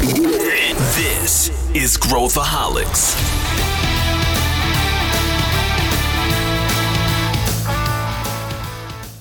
[0.00, 3.14] This is Growthaholics.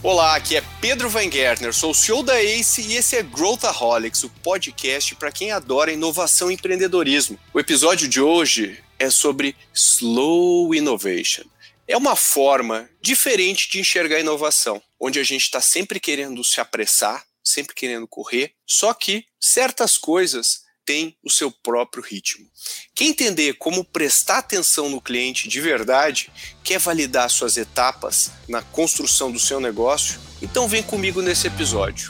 [0.01, 4.23] Olá, aqui é Pedro Van Gertner, sou o CEO da ACE e esse é Growthaholics,
[4.23, 7.37] o podcast para quem adora inovação e empreendedorismo.
[7.53, 11.43] O episódio de hoje é sobre Slow Innovation.
[11.89, 17.25] É uma forma diferente de enxergar inovação, onde a gente está sempre querendo se apressar,
[17.43, 22.47] sempre querendo correr, só que certas coisas têm o seu próprio ritmo.
[22.95, 26.31] Quem entender como prestar atenção no cliente de verdade,
[26.63, 32.09] quer validar suas etapas na construção do seu negócio, então vem comigo nesse episódio.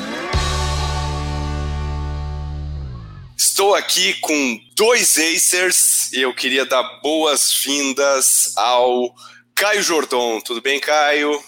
[3.38, 9.14] Estou aqui com dois Acers e eu queria dar boas-vindas ao
[9.54, 10.40] Caio Jordão.
[10.40, 11.44] Tudo bem, Caio?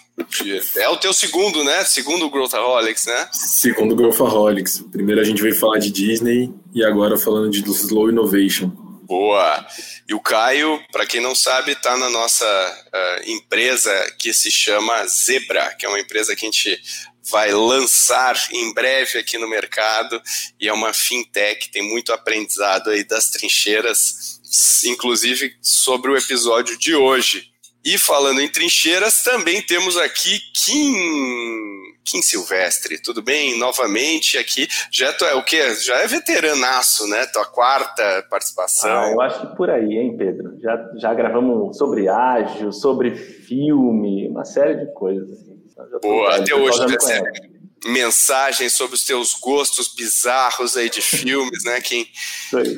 [0.75, 1.83] É o teu segundo, né?
[1.83, 3.29] Segundo Growthaholics, né?
[3.31, 4.83] Segundo Growthaholics.
[4.91, 8.67] Primeiro a gente veio falar de Disney e agora falando de Slow Innovation.
[9.03, 9.65] Boa!
[10.07, 15.05] E o Caio, para quem não sabe, está na nossa uh, empresa que se chama
[15.05, 16.81] Zebra, que é uma empresa que a gente
[17.29, 20.21] vai lançar em breve aqui no mercado
[20.59, 24.39] e é uma fintech, tem muito aprendizado aí das trincheiras,
[24.85, 27.50] inclusive sobre o episódio de hoje.
[27.83, 30.93] E falando em trincheiras, também temos aqui Kim,
[32.03, 33.01] Kim Silvestre.
[33.01, 33.57] Tudo bem?
[33.57, 34.67] Novamente aqui.
[34.91, 35.73] Já é o quê?
[35.75, 37.25] Já é veteranaço, né?
[37.27, 38.89] Tua quarta participação.
[38.89, 40.59] Ah, eu acho que por aí, hein, Pedro?
[40.61, 45.39] Já, já gravamos sobre ágil, sobre filme, uma série de coisas.
[45.71, 46.79] Então, Boa, até hoje
[47.85, 52.05] mensagens sobre os teus gostos bizarros aí de filmes, né, Kim?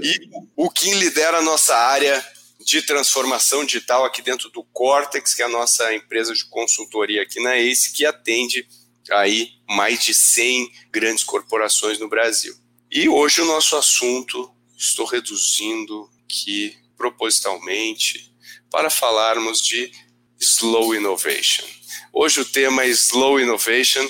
[0.01, 2.23] E o Kim lidera a nossa área
[2.65, 7.41] de transformação digital aqui dentro do Cortex, que é a nossa empresa de consultoria aqui
[7.41, 8.67] na ACE, que atende
[9.11, 12.55] aí mais de 100 grandes corporações no Brasil.
[12.91, 18.31] E hoje o nosso assunto, estou reduzindo aqui propositalmente
[18.69, 19.91] para falarmos de
[20.39, 21.65] Slow Innovation.
[22.11, 24.07] Hoje o tema é Slow Innovation,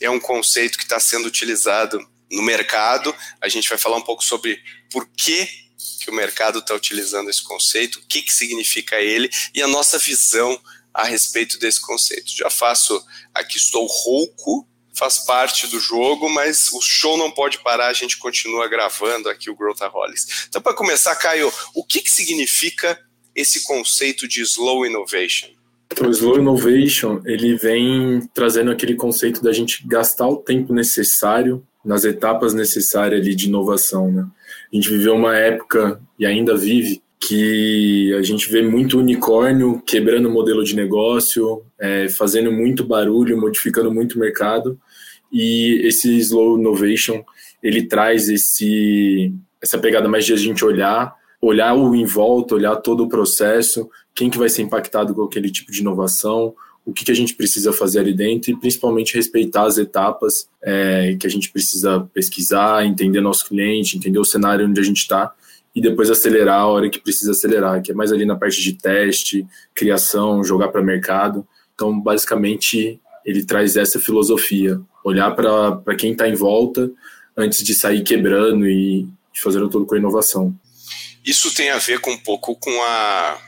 [0.00, 3.14] é um conceito que está sendo utilizado no mercado.
[3.40, 5.61] A gente vai falar um pouco sobre por que
[6.00, 9.98] que o mercado está utilizando esse conceito, o que, que significa ele e a nossa
[9.98, 10.60] visão
[10.92, 12.36] a respeito desse conceito.
[12.36, 13.02] Já faço
[13.34, 18.18] aqui, estou rouco, faz parte do jogo, mas o show não pode parar, a gente
[18.18, 20.46] continua gravando aqui o Growthaholics.
[20.48, 22.98] Então, para começar, Caio, o que, que significa
[23.34, 25.48] esse conceito de slow innovation?
[25.90, 31.66] Então, o slow innovation, ele vem trazendo aquele conceito da gente gastar o tempo necessário
[31.84, 34.26] nas etapas necessárias ali de inovação, né?
[34.72, 40.28] A gente viveu uma época e ainda vive que a gente vê muito unicórnio quebrando
[40.28, 44.78] o modelo de negócio, é, fazendo muito barulho, modificando muito o mercado.
[45.30, 47.22] E esse slow innovation
[47.62, 52.74] ele traz esse essa pegada mais de a gente olhar, olhar o em volta, olhar
[52.76, 56.52] todo o processo, quem que vai ser impactado com aquele tipo de inovação,
[56.84, 61.16] o que, que a gente precisa fazer ali dentro e principalmente respeitar as etapas é,
[61.18, 65.32] que a gente precisa pesquisar, entender nosso cliente, entender o cenário onde a gente está
[65.74, 68.74] e depois acelerar a hora que precisa acelerar, que é mais ali na parte de
[68.74, 71.46] teste, criação, jogar para mercado.
[71.74, 76.90] Então, basicamente, ele traz essa filosofia, olhar para quem está em volta
[77.36, 80.54] antes de sair quebrando e, fazendo tudo com a inovação.
[81.24, 83.38] Isso tem a ver com um pouco com a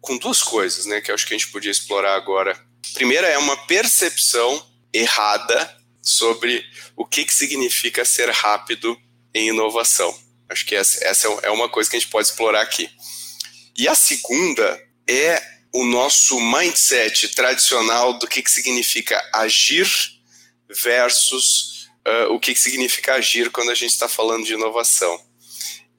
[0.00, 2.54] com duas coisas, né, que acho que a gente podia explorar agora
[2.92, 6.64] Primeira é uma percepção errada sobre
[6.96, 8.96] o que, que significa ser rápido
[9.32, 10.16] em inovação.
[10.48, 12.88] Acho que essa, essa é uma coisa que a gente pode explorar aqui.
[13.76, 19.88] E a segunda é o nosso mindset tradicional do que, que significa agir
[20.68, 25.20] versus uh, o que, que significa agir quando a gente está falando de inovação.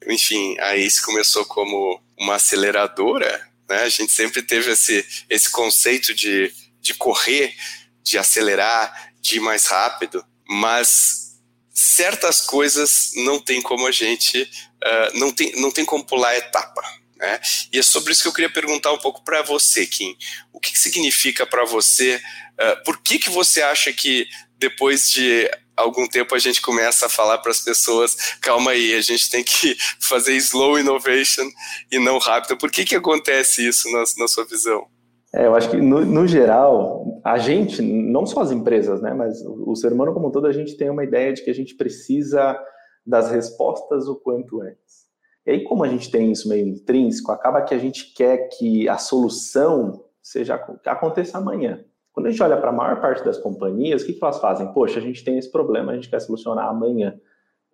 [0.06, 3.82] Enfim, a ACE começou como uma aceleradora, né?
[3.82, 6.52] a gente sempre teve esse, esse conceito de
[6.86, 7.54] de correr,
[8.02, 11.40] de acelerar, de ir mais rápido, mas
[11.74, 16.38] certas coisas não tem como a gente, uh, não, tem, não tem como pular a
[16.38, 16.82] etapa.
[17.16, 17.40] Né?
[17.72, 20.16] E é sobre isso que eu queria perguntar um pouco para você, Kim.
[20.52, 22.22] O que, que significa para você?
[22.54, 24.28] Uh, por que, que você acha que
[24.58, 29.00] depois de algum tempo a gente começa a falar para as pessoas, calma aí, a
[29.02, 31.48] gente tem que fazer slow innovation
[31.90, 32.56] e não rápido.
[32.56, 34.88] Por que, que acontece isso na, na sua visão?
[35.36, 39.44] É, eu acho que, no, no, geral, a gente, não só as empresas, né, mas
[39.44, 41.54] o, o, ser humano como um todo, a gente tem uma ideia de que a
[41.54, 42.58] gente precisa
[43.04, 45.04] das respostas o quanto antes.
[45.44, 48.88] E aí, como a gente tem isso meio intrínseco, acaba que a gente quer que
[48.88, 50.54] a solução seja
[50.86, 51.84] aconteça amanhã.
[52.14, 54.72] Quando a gente olha para a maior parte das companhias, o que, que elas fazem?
[54.72, 57.14] Poxa, a gente tem esse problema, a gente quer solucionar amanhã.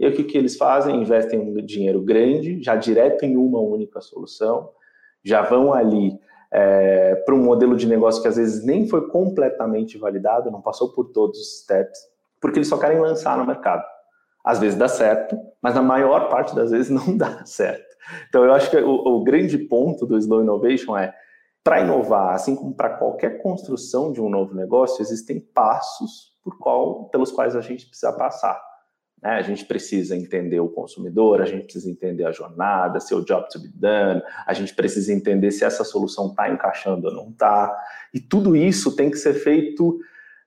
[0.01, 1.01] E o que, que eles fazem?
[1.01, 4.69] Investem um dinheiro grande, já direto em uma única solução,
[5.25, 6.19] já vão ali
[6.53, 10.93] é, para um modelo de negócio que às vezes nem foi completamente validado, não passou
[10.93, 11.99] por todos os steps,
[12.41, 13.83] porque eles só querem lançar no mercado.
[14.45, 17.93] Às vezes dá certo, mas na maior parte das vezes não dá certo.
[18.29, 21.15] Então, eu acho que o, o grande ponto do Slow Innovation é
[21.65, 27.05] para inovar, assim como para qualquer construção de um novo negócio, existem passos por qual,
[27.05, 28.61] pelos quais a gente precisa passar.
[29.23, 29.31] Né?
[29.31, 33.61] A gente precisa entender o consumidor, a gente precisa entender a jornada, seu job to
[33.61, 37.75] be done, a gente precisa entender se essa solução está encaixando ou não está.
[38.13, 39.99] E tudo isso tem que ser feito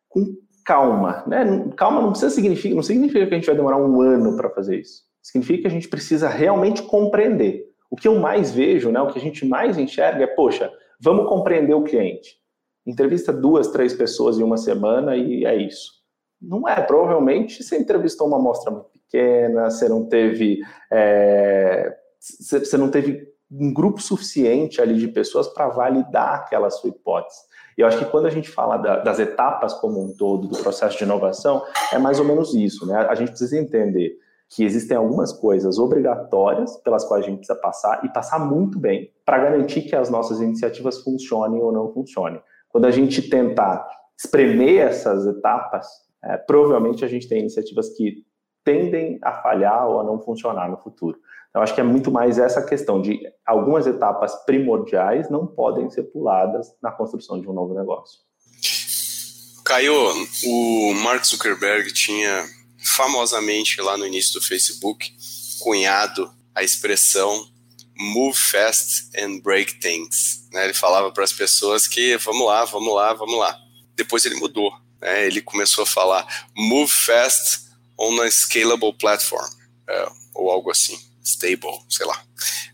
[0.10, 0.36] com
[0.66, 1.24] calma.
[1.25, 1.69] Né?
[1.77, 4.80] Calma não precisa significar, não significa que a gente vai demorar um ano para fazer
[4.80, 5.04] isso.
[5.22, 7.66] Significa que a gente precisa realmente compreender.
[7.89, 11.30] O que eu mais vejo, né, o que a gente mais enxerga é, poxa, vamos
[11.30, 12.38] compreender o cliente.
[12.86, 15.94] Entrevista duas, três pessoas em uma semana e é isso.
[16.41, 20.59] Não é, provavelmente você entrevistou uma amostra muito pequena, você não teve,
[20.91, 27.39] é, você não teve um grupo suficiente ali de pessoas para validar aquela sua hipótese.
[27.77, 30.57] E eu acho que quando a gente fala da, das etapas como um todo do
[30.57, 33.05] processo de inovação, é mais ou menos isso, né?
[33.09, 34.17] A gente precisa entender
[34.49, 39.11] que existem algumas coisas obrigatórias pelas quais a gente precisa passar e passar muito bem
[39.25, 42.41] para garantir que as nossas iniciativas funcionem ou não funcionem.
[42.69, 43.85] Quando a gente tentar
[44.17, 45.88] espremer essas etapas,
[46.25, 48.24] é, provavelmente a gente tem iniciativas que
[48.63, 51.18] tendem a falhar ou a não funcionar no futuro.
[51.50, 56.04] Então, acho que é muito mais essa questão de algumas etapas primordiais não podem ser
[56.04, 58.19] puladas na construção de um novo negócio.
[59.63, 59.94] Caio,
[60.45, 62.44] o Mark Zuckerberg tinha
[62.95, 65.10] famosamente lá no início do Facebook
[65.62, 67.48] cunhado a expressão
[67.98, 70.48] move fast and break things.
[70.51, 70.66] Né?
[70.66, 73.57] Ele falava para as pessoas que vamos lá, vamos lá, vamos lá.
[73.95, 74.72] Depois ele mudou.
[75.05, 75.27] Né?
[75.27, 77.59] Ele começou a falar move fast
[77.97, 79.47] on a scalable platform,
[79.87, 82.23] é, ou algo assim stable, sei lá.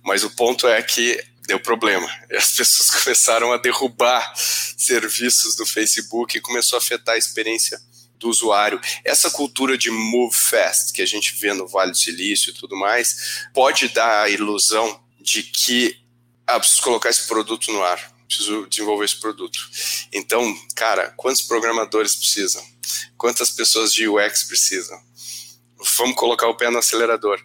[0.02, 2.10] Mas o ponto é que deu problema.
[2.30, 7.80] E as pessoas começaram a derrubar serviços do Facebook e começou a afetar a experiência
[8.18, 8.80] do usuário.
[9.04, 12.78] Essa cultura de move fast que a gente vê no Vale do Silício e tudo
[12.78, 16.00] mais, pode dar a ilusão de que
[16.48, 19.60] ah, preciso colocar esse produto no ar, preciso desenvolver esse produto.
[20.14, 22.64] Então, cara, quantos programadores precisam?
[23.18, 24.98] Quantas pessoas de UX precisam?
[25.98, 27.42] Vamos colocar o pé no acelerador.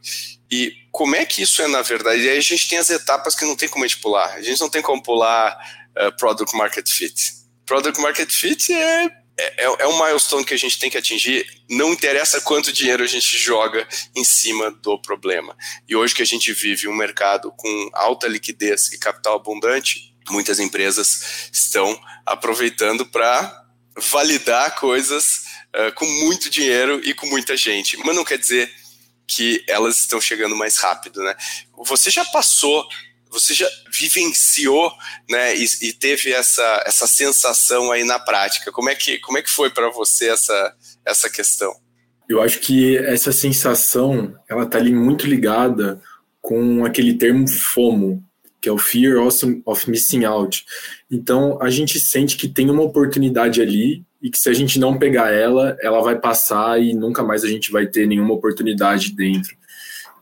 [0.50, 2.22] E como é que isso é na verdade?
[2.22, 4.34] E aí a gente tem as etapas que não tem como a gente pular.
[4.34, 5.56] A gente não tem como pular
[5.96, 7.34] uh, Product Market Fit.
[7.64, 9.04] Product Market Fit é,
[9.38, 11.46] é, é um milestone que a gente tem que atingir.
[11.68, 15.56] Não interessa quanto dinheiro a gente joga em cima do problema.
[15.88, 20.58] E hoje que a gente vive um mercado com alta liquidez e capital abundante, muitas
[20.58, 23.64] empresas estão aproveitando para
[23.96, 25.44] validar coisas
[25.74, 27.96] uh, com muito dinheiro e com muita gente.
[27.98, 28.70] Mas não quer dizer
[29.26, 31.34] que elas estão chegando mais rápido, né?
[31.84, 32.86] Você já passou,
[33.30, 34.92] você já vivenciou,
[35.28, 35.56] né?
[35.56, 38.70] E, e teve essa, essa sensação aí na prática.
[38.70, 40.74] Como é que, como é que foi para você essa,
[41.04, 41.74] essa questão?
[42.28, 46.00] Eu acho que essa sensação, ela tá ali muito ligada
[46.40, 48.24] com aquele termo FOMO,
[48.66, 49.24] que é o Fear
[49.64, 50.66] of Missing Out.
[51.08, 54.98] Então, a gente sente que tem uma oportunidade ali e que se a gente não
[54.98, 59.54] pegar ela, ela vai passar e nunca mais a gente vai ter nenhuma oportunidade dentro.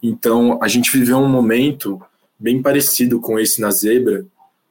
[0.02, 1.98] Então, a gente viveu um momento
[2.38, 4.26] bem parecido com esse na Zebra,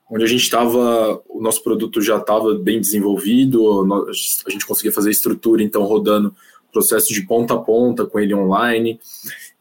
[0.08, 4.08] onde a gente estava, o nosso produto já estava bem desenvolvido,
[4.46, 6.32] a gente conseguia fazer estrutura, então rodando
[6.72, 9.00] processo de ponta a ponta com ele online,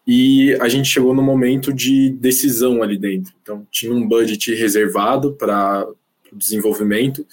[0.06, 3.32] e a gente chegou no momento de decisão ali dentro.
[3.40, 5.86] Então, tinha um budget reservado para
[6.32, 7.26] desenvolvimento,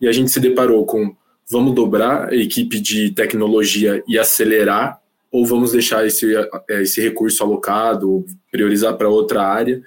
[0.00, 1.14] e a gente se deparou com
[1.50, 5.00] vamos dobrar a equipe de tecnologia e acelerar,
[5.30, 6.34] ou vamos deixar esse,
[6.70, 9.82] é, esse recurso alocado, priorizar para outra área.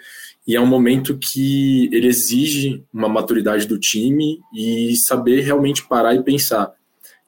[0.46, 6.16] E é um momento que ele exige uma maturidade do time e saber realmente parar
[6.16, 6.74] e pensar.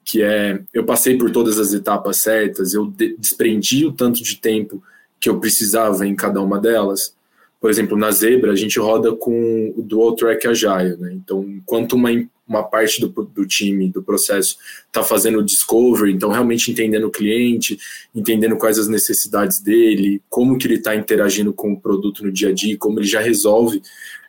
[0.04, 4.82] Que é, eu passei por todas as etapas certas, eu desprendi o tanto de tempo
[5.20, 7.14] que eu precisava em cada uma delas.
[7.60, 10.96] Por exemplo, na Zebra, a gente roda com o Dual Track Agile.
[10.96, 11.12] Né?
[11.12, 12.08] Então, enquanto uma,
[12.48, 17.10] uma parte do, do time, do processo, está fazendo o discovery, então realmente entendendo o
[17.10, 17.78] cliente,
[18.14, 22.48] entendendo quais as necessidades dele, como que ele está interagindo com o produto no dia
[22.48, 23.82] a dia, como ele já resolve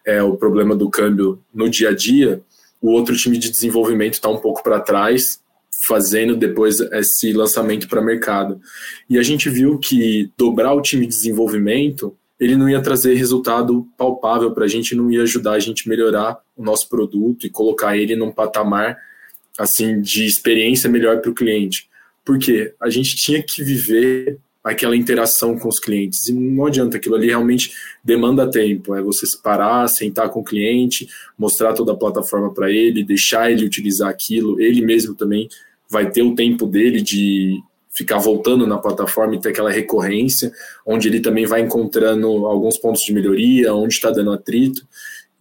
[0.05, 2.41] é, o problema do câmbio no dia a dia,
[2.81, 5.40] o outro time de desenvolvimento está um pouco para trás,
[5.87, 8.61] fazendo depois esse lançamento para mercado.
[9.09, 13.87] E a gente viu que dobrar o time de desenvolvimento ele não ia trazer resultado
[13.95, 17.95] palpável para a gente, não ia ajudar a gente melhorar o nosso produto e colocar
[17.95, 18.97] ele num patamar
[19.59, 21.87] assim de experiência melhor para o cliente.
[22.25, 26.29] Porque a gente tinha que viver aquela interação com os clientes.
[26.29, 27.73] E não adianta, aquilo ali realmente
[28.03, 28.95] demanda tempo.
[28.95, 31.07] É você parar, sentar com o cliente,
[31.37, 34.59] mostrar toda a plataforma para ele, deixar ele utilizar aquilo.
[34.59, 35.47] Ele mesmo também
[35.91, 40.49] vai ter o tempo dele de ficar voltando na plataforma e ter aquela recorrência,
[40.85, 44.87] onde ele também vai encontrando alguns pontos de melhoria, onde está dando atrito.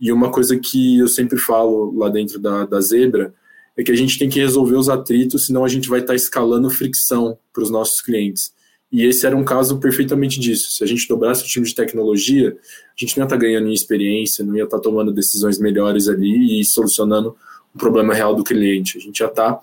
[0.01, 3.33] E uma coisa que eu sempre falo lá dentro da, da Zebra
[3.77, 6.17] é que a gente tem que resolver os atritos, senão a gente vai estar tá
[6.17, 8.53] escalando fricção para os nossos clientes.
[8.91, 10.73] E esse era um caso perfeitamente disso.
[10.73, 13.69] Se a gente dobrasse o time de tecnologia, a gente não ia estar tá ganhando
[13.69, 17.37] em experiência, não ia estar tá tomando decisões melhores ali e solucionando
[17.73, 18.99] o problema real do cliente.
[18.99, 19.61] A gente já está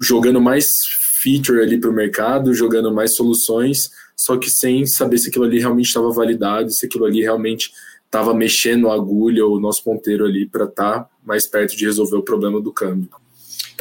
[0.00, 0.78] jogando mais
[1.22, 5.58] feature ali para o mercado, jogando mais soluções, só que sem saber se aquilo ali
[5.58, 7.70] realmente estava validado, se aquilo ali realmente
[8.04, 11.84] estava mexendo a agulha ou o nosso ponteiro ali para estar tá mais perto de
[11.84, 13.10] resolver o problema do câmbio.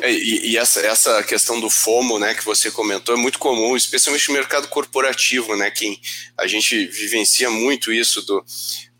[0.02, 3.78] É, e, e essa, essa questão do FOMO, né, que você comentou, é muito comum,
[3.78, 6.00] especialmente no mercado corporativo, né, que
[6.38, 8.44] a gente vivencia muito isso do,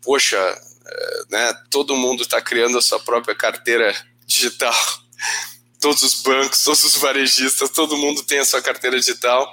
[0.02, 3.94] poxa, é, né, todo mundo está criando a sua própria carteira
[4.26, 4.74] digital,
[5.80, 9.46] todos os bancos, todos os varejistas, todo mundo tem a sua carteira digital,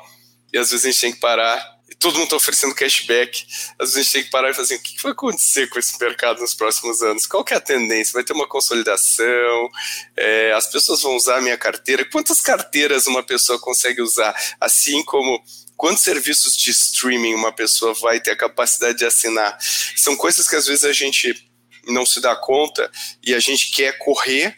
[0.52, 3.46] e às vezes a gente tem que parar todo mundo está oferecendo cashback.
[3.80, 5.80] Às vezes a gente tem que parar e fazer assim, o que vai acontecer com
[5.80, 7.26] esse mercado nos próximos anos?
[7.26, 8.14] Qual que é a tendência?
[8.14, 9.70] Vai ter uma consolidação?
[10.18, 12.04] É, as pessoas vão usar a minha carteira?
[12.04, 14.36] Quantas carteiras uma pessoa consegue usar?
[14.60, 15.42] Assim como
[15.78, 19.58] quantos serviços de streaming uma pessoa vai ter a capacidade de assinar?
[19.96, 21.50] São coisas que às vezes a gente
[21.88, 22.92] não se dá conta
[23.26, 24.58] e a gente quer correr,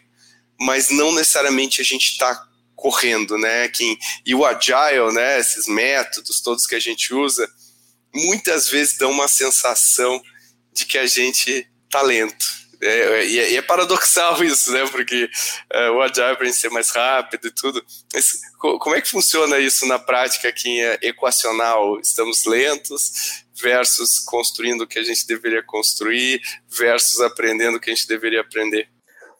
[0.60, 3.68] mas não necessariamente a gente está correndo, né?
[3.68, 5.40] Que, e o agile, né?
[5.40, 7.48] Esses métodos todos que a gente usa,
[8.14, 10.22] muitas vezes dão uma sensação
[10.72, 12.46] de que a gente tá lento.
[12.80, 14.86] É, é, e, é, é, paradoxal isso, né?
[14.88, 15.28] Porque
[15.72, 17.84] é, o agile para ser mais rápido e tudo.
[18.12, 21.98] Mas como é que funciona isso na prática aqui em equacional?
[22.00, 27.94] Estamos lentos versus construindo o que a gente deveria construir versus aprendendo o que a
[27.94, 28.88] gente deveria aprender?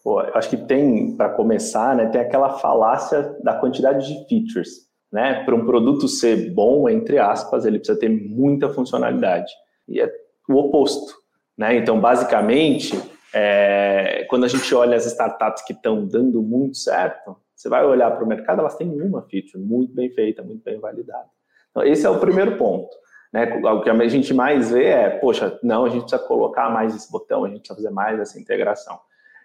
[0.06, 4.86] Pô, acho que tem, para começar, né, tem aquela falácia da quantidade de features.
[5.10, 5.42] Né?
[5.42, 9.52] Para um produto ser bom, entre aspas, ele precisa ter muita funcionalidade.
[9.88, 10.08] E é
[10.48, 11.12] o oposto.
[11.58, 11.74] Né?
[11.78, 12.96] Então, basicamente,
[13.34, 18.12] é, quando a gente olha as startups que estão dando muito certo, você vai olhar
[18.12, 21.26] para o mercado, elas têm uma feature muito bem feita, muito bem validada.
[21.72, 22.94] Então, esse é o primeiro ponto.
[23.32, 23.60] Né?
[23.60, 27.10] O que a gente mais vê é, poxa, não, a gente precisa colocar mais esse
[27.10, 29.00] botão, a gente precisa fazer mais essa integração.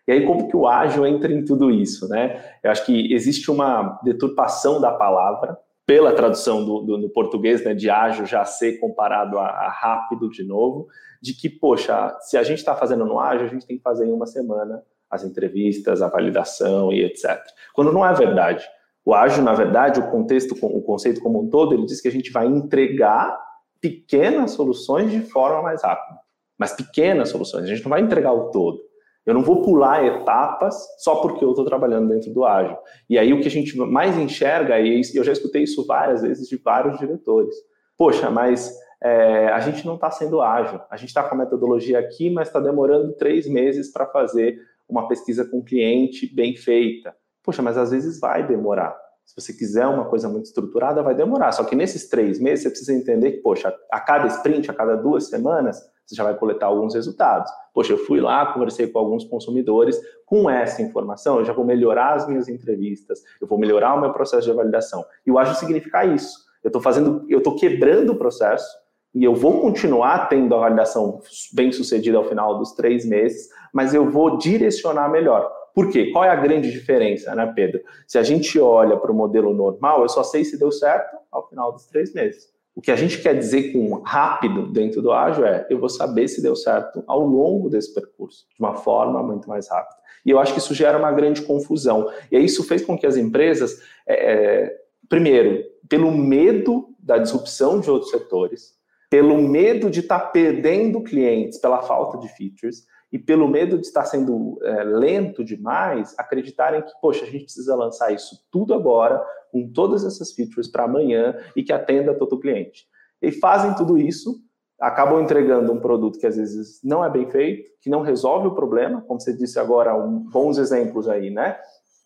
[0.07, 2.43] E aí, como que o ágil entra em tudo isso, né?
[2.63, 7.89] Eu acho que existe uma deturpação da palavra pela tradução do, do português, né, de
[7.89, 10.87] ágil já ser comparado a, a rápido de novo,
[11.21, 14.05] de que, poxa, se a gente está fazendo no ágil, a gente tem que fazer
[14.05, 17.37] em uma semana as entrevistas, a validação e etc.
[17.73, 18.65] Quando não é verdade.
[19.03, 22.11] O ágil, na verdade, o contexto, o conceito como um todo, ele diz que a
[22.11, 23.37] gente vai entregar
[23.81, 26.19] pequenas soluções de forma mais rápida.
[26.57, 28.79] Mas pequenas soluções, a gente não vai entregar o todo.
[29.25, 32.75] Eu não vou pular etapas só porque eu estou trabalhando dentro do ágil.
[33.09, 36.47] E aí o que a gente mais enxerga, e eu já escutei isso várias vezes
[36.47, 37.55] de vários diretores.
[37.97, 40.79] Poxa, mas é, a gente não está sendo ágil.
[40.89, 44.59] A gente está com a metodologia aqui, mas está demorando três meses para fazer
[44.89, 47.15] uma pesquisa com o cliente bem feita.
[47.43, 48.95] Poxa, mas às vezes vai demorar.
[49.25, 51.51] Se você quiser uma coisa muito estruturada, vai demorar.
[51.51, 54.95] Só que nesses três meses, você precisa entender que, poxa, a cada sprint, a cada
[54.95, 57.51] duas semanas, você já vai coletar alguns resultados.
[57.73, 62.13] Poxa, eu fui lá, conversei com alguns consumidores, com essa informação eu já vou melhorar
[62.13, 65.05] as minhas entrevistas, eu vou melhorar o meu processo de validação.
[65.25, 66.37] E o ágil significa isso.
[66.63, 68.67] Eu estou fazendo, eu estou quebrando o processo
[69.13, 71.21] e eu vou continuar tendo a validação
[71.53, 75.51] bem sucedida ao final dos três meses, mas eu vou direcionar melhor.
[75.73, 76.11] Por quê?
[76.11, 77.81] Qual é a grande diferença, né, Pedro?
[78.07, 81.47] Se a gente olha para o modelo normal, eu só sei se deu certo ao
[81.47, 82.51] final dos três meses.
[82.73, 86.27] O que a gente quer dizer com rápido dentro do ágil é eu vou saber
[86.27, 89.99] se deu certo ao longo desse percurso, de uma forma muito mais rápida.
[90.25, 92.09] E eu acho que isso gera uma grande confusão.
[92.31, 94.77] E isso fez com que as empresas, é, é,
[95.09, 98.73] primeiro, pelo medo da disrupção de outros setores,
[99.09, 103.85] pelo medo de estar tá perdendo clientes pela falta de features, e pelo medo de
[103.85, 109.21] estar sendo é, lento demais, acreditarem que, poxa, a gente precisa lançar isso tudo agora,
[109.51, 112.85] com todas essas features para amanhã e que atenda todo o cliente.
[113.21, 114.41] E fazem tudo isso,
[114.79, 118.55] acabam entregando um produto que às vezes não é bem feito, que não resolve o
[118.55, 121.57] problema, como você disse agora, um, bons exemplos aí, né?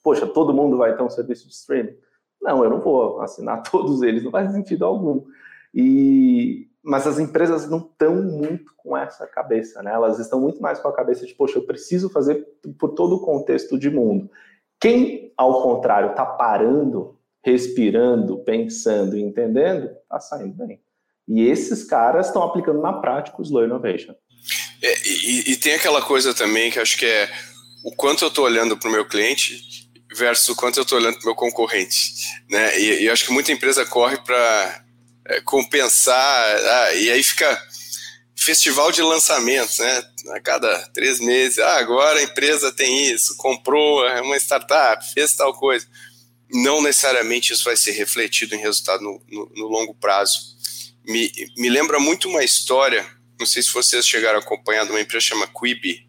[0.03, 1.95] Poxa, todo mundo vai ter um serviço de streaming?
[2.41, 5.23] Não, eu não vou assinar todos eles, não faz sentido algum.
[5.73, 9.91] E, mas as empresas não estão muito com essa cabeça, né?
[9.91, 12.45] Elas estão muito mais com a cabeça de, poxa, eu preciso fazer
[12.77, 14.29] por todo o contexto de mundo.
[14.79, 20.79] Quem, ao contrário, está parando, respirando, pensando e entendendo, está saindo bem.
[21.27, 24.13] E esses caras estão aplicando na prática o Slow Innovation.
[24.83, 27.27] É, e, e, tem aquela coisa também que acho que é
[27.83, 31.15] o quanto eu estou olhando para o meu cliente versus o quanto eu estou olhando
[31.15, 31.97] para o meu concorrente.
[32.47, 32.79] Né?
[32.79, 34.84] E, e acho que muita empresa corre para
[35.27, 37.61] é, compensar, ah, e aí fica
[38.35, 40.03] festival de lançamentos, né?
[40.35, 45.33] A cada três meses, ah, agora a empresa tem isso, comprou é uma startup, fez
[45.33, 45.87] tal coisa.
[46.51, 50.55] Não necessariamente isso vai ser refletido em resultado no, no, no longo prazo.
[51.03, 53.05] Me, me lembra muito uma história,
[53.39, 56.07] não sei se vocês chegaram a acompanhar, de uma empresa chamada Quibi,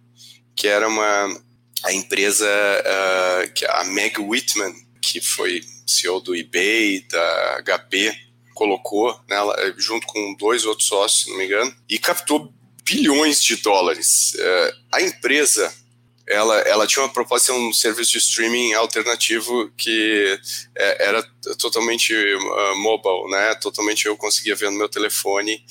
[0.54, 1.46] que era uma
[1.84, 8.25] a empresa uh, que a Meg Whitman, que foi CEO do eBay, da HP,
[8.56, 9.36] colocou, né,
[9.76, 14.32] junto com dois outros sócios, se não me engano, e captou bilhões de dólares.
[14.34, 15.72] Uh, a empresa
[16.26, 20.38] ela, ela tinha uma proposta de um serviço de streaming alternativo que
[20.76, 21.22] é, era
[21.56, 22.12] totalmente
[22.78, 23.54] mobile, né?
[23.54, 25.62] Totalmente eu conseguia ver no meu telefone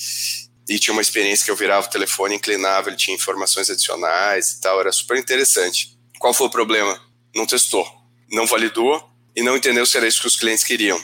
[0.69, 4.61] e tinha uma experiência que eu virava o telefone, inclinava, ele tinha informações adicionais e
[4.61, 5.97] tal, era super interessante.
[6.19, 7.01] Qual foi o problema?
[7.35, 7.85] Não testou,
[8.31, 9.03] não validou
[9.35, 10.99] e não entendeu se era isso que os clientes queriam.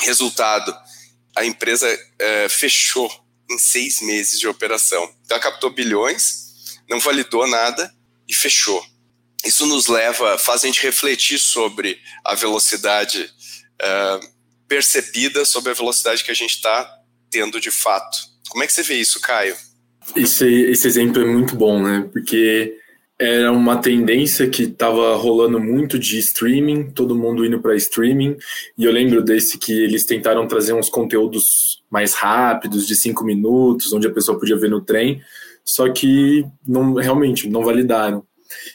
[0.00, 0.74] Resultado,
[1.36, 1.86] a empresa
[2.18, 3.10] é, fechou
[3.50, 5.04] em seis meses de operação.
[5.24, 7.92] Então, ela captou bilhões, não validou nada
[8.28, 8.84] e fechou.
[9.44, 13.30] Isso nos leva, faz a gente refletir sobre a velocidade
[13.80, 14.20] é,
[14.66, 16.90] percebida, sobre a velocidade que a gente está
[17.30, 18.18] tendo de fato.
[18.48, 19.56] Como é que você vê isso, Caio?
[20.16, 22.08] Esse, esse exemplo é muito bom, né?
[22.12, 22.76] Porque
[23.18, 28.36] era uma tendência que estava rolando muito de streaming, todo mundo indo para streaming,
[28.76, 33.92] e eu lembro desse que eles tentaram trazer uns conteúdos mais rápidos, de cinco minutos,
[33.92, 35.22] onde a pessoa podia ver no trem,
[35.64, 38.24] só que não realmente não validaram.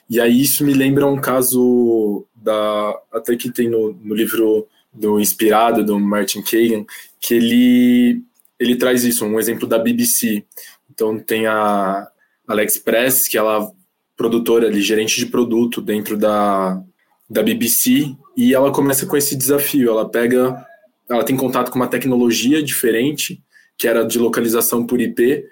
[0.10, 5.20] E aí isso me lembra um caso da até que tem no, no livro do
[5.20, 6.86] Inspirado do Martin Kagan,
[7.20, 8.22] que ele
[8.58, 10.44] ele traz isso, um exemplo da BBC.
[10.90, 12.08] Então tem a
[12.48, 13.72] Alex Press, que ela
[14.20, 16.84] produtora ali, gerente de produto dentro da,
[17.30, 19.90] da BBC, e ela começa com esse desafio.
[19.90, 20.62] Ela pega,
[21.10, 23.42] ela tem contato com uma tecnologia diferente,
[23.78, 25.46] que era de localização por IP,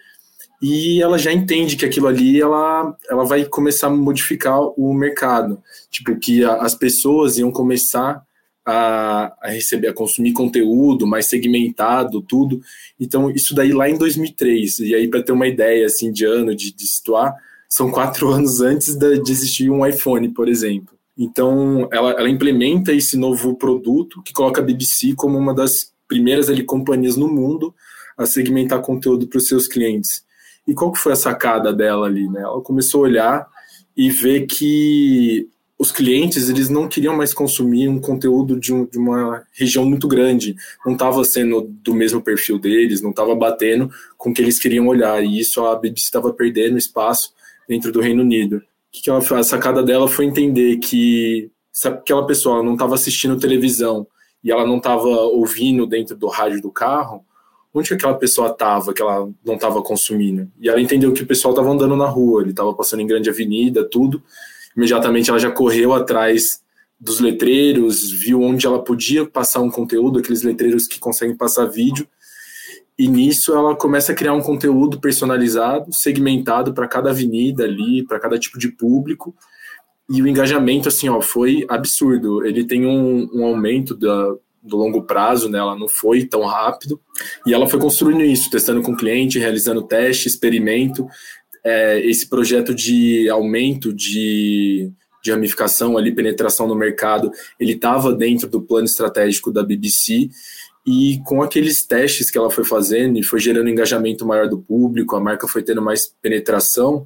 [0.62, 5.64] e ela já entende que aquilo ali ela, ela vai começar a modificar o mercado.
[5.90, 8.22] Tipo, que a, as pessoas iam começar
[8.66, 12.60] a, a, receber, a consumir conteúdo mais segmentado, tudo.
[13.00, 14.80] Então, isso daí lá em 2003.
[14.80, 17.34] E aí, para ter uma ideia assim, de ano, de, de situar,
[17.70, 20.96] são quatro anos antes de, existir um iPhone, por exemplo.
[21.18, 26.50] Então, ela, ela implementa esse novo produto que coloca a BBC como uma das primeiras
[26.50, 27.74] ali, companhias no mundo
[28.18, 30.24] a segmentar conteúdo para os seus clientes.
[30.68, 32.28] E qual que foi a sacada dela ali?
[32.30, 32.42] Né?
[32.42, 33.48] Ela começou a olhar
[33.96, 35.48] e ver que
[35.80, 40.08] os clientes eles não queriam mais consumir um conteúdo de, um, de uma região muito
[40.08, 44.58] grande, não estava sendo do mesmo perfil deles, não estava batendo com o que eles
[44.58, 47.32] queriam olhar, e isso a BBC estava perdendo espaço
[47.68, 48.62] dentro do Reino Unido.
[48.92, 54.08] Que ela, a sacada dela foi entender que se aquela pessoa não estava assistindo televisão
[54.44, 57.24] e ela não estava ouvindo dentro do rádio do carro,
[57.74, 60.50] onde que aquela pessoa estava que ela não estava consumindo?
[60.60, 63.30] E ela entendeu que o pessoal estava andando na rua, ele estava passando em grande
[63.30, 64.24] avenida, tudo.
[64.76, 66.62] Imediatamente ela já correu atrás
[67.00, 72.08] dos letreiros, viu onde ela podia passar um conteúdo, aqueles letreiros que conseguem passar vídeo,
[72.98, 78.20] e nisso ela começa a criar um conteúdo personalizado, segmentado para cada avenida ali, para
[78.20, 79.36] cada tipo de público.
[80.10, 82.44] E o engajamento, assim, ó, foi absurdo.
[82.44, 84.34] Ele tem um, um aumento da,
[84.64, 85.60] do longo prazo, né?
[85.60, 87.00] Ela não foi tão rápido.
[87.46, 91.06] E ela foi construindo isso, testando com o cliente, realizando teste, experimento.
[91.64, 94.90] É, esse projeto de aumento de,
[95.24, 97.30] de ramificação ali, penetração no mercado,
[97.60, 100.30] ele estava dentro do plano estratégico da BBC
[100.88, 105.18] e com aqueles testes que ela foi fazendo e foi gerando engajamento maior do público,
[105.18, 107.06] a marca foi tendo mais penetração,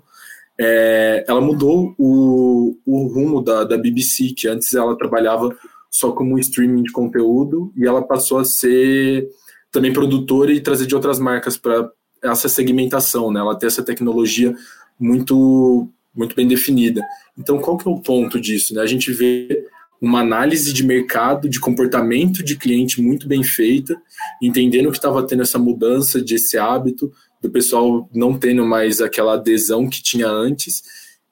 [0.55, 5.57] é, ela mudou o, o rumo da, da BBC, que antes ela trabalhava
[5.89, 9.27] só como streaming de conteúdo e ela passou a ser
[9.71, 11.89] também produtora e trazer de outras marcas para
[12.23, 13.39] essa segmentação, né?
[13.39, 14.55] Ela tem essa tecnologia
[14.99, 17.01] muito muito bem definida.
[17.35, 18.75] Então, qual que é o ponto disso?
[18.75, 18.81] Né?
[18.81, 19.65] A gente vê
[20.01, 24.01] uma análise de mercado, de comportamento de cliente muito bem feita,
[24.41, 29.87] entendendo que estava tendo essa mudança desse hábito, do pessoal não tendo mais aquela adesão
[29.87, 30.81] que tinha antes,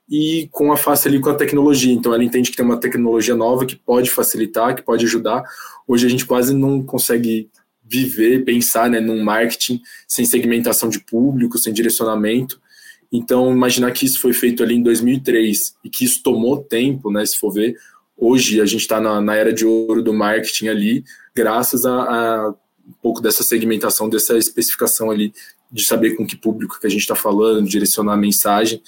[0.07, 1.93] e com a face ali com a tecnologia.
[1.93, 5.43] Então ela entende que tem uma tecnologia nova que pode facilitar, que pode ajudar.
[5.87, 7.49] Hoje a gente quase não consegue
[7.83, 12.61] viver, pensar né, num marketing sem segmentação de público, sem direcionamento.
[13.11, 17.25] Então, imaginar que isso foi feito ali em 2003 e que isso tomou tempo, né,
[17.25, 17.75] se for ver,
[18.19, 21.03] Hoje a gente está na, na, era de ouro do marketing ali,
[21.33, 25.31] graças a, a um pouco dessa segmentação, dessa especificação ali,
[25.71, 28.81] de saber com que público que a gente está falando, direcionar a mensagem.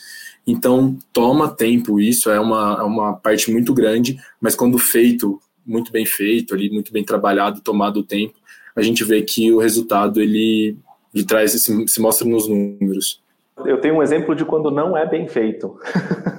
[0.46, 5.92] Então, toma tempo isso, é uma, é uma parte muito grande, mas quando feito, muito
[5.92, 8.34] bem feito, ali, muito bem trabalhado, tomado o tempo,
[8.76, 10.76] a gente vê que o resultado ele,
[11.14, 13.22] ele traz, se, se mostra nos números.
[13.66, 15.78] Eu tenho um exemplo de quando não é bem feito.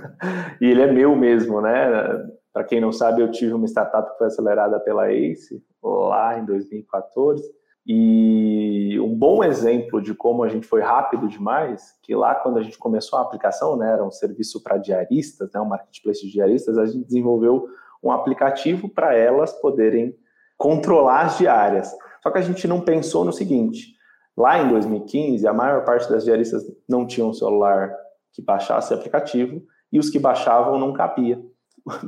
[0.61, 2.27] e ele é meu mesmo, né?
[2.53, 6.45] Para quem não sabe, eu tive uma startup que foi acelerada pela ACE lá em
[6.45, 7.43] 2014
[7.87, 12.63] e um bom exemplo de como a gente foi rápido demais, que lá quando a
[12.63, 16.79] gente começou a aplicação, né, era um serviço para diaristas, né, um marketplace de diaristas,
[16.79, 17.67] a gente desenvolveu
[18.03, 20.17] um aplicativo para elas poderem
[20.57, 21.93] controlar as diárias.
[22.23, 23.97] Só que a gente não pensou no seguinte:
[24.37, 27.93] lá em 2015, a maior parte das diaristas não tinham um celular
[28.33, 29.61] que baixasse aplicativo
[29.93, 31.43] e os que baixavam não cabia.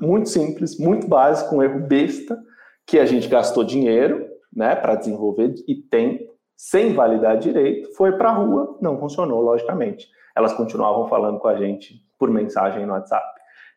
[0.00, 2.38] Muito simples, muito básico, um erro besta
[2.86, 8.30] que a gente gastou dinheiro né, para desenvolver e tempo, sem validar direito, foi para
[8.30, 10.08] a rua, não funcionou, logicamente.
[10.36, 13.26] Elas continuavam falando com a gente por mensagem no WhatsApp.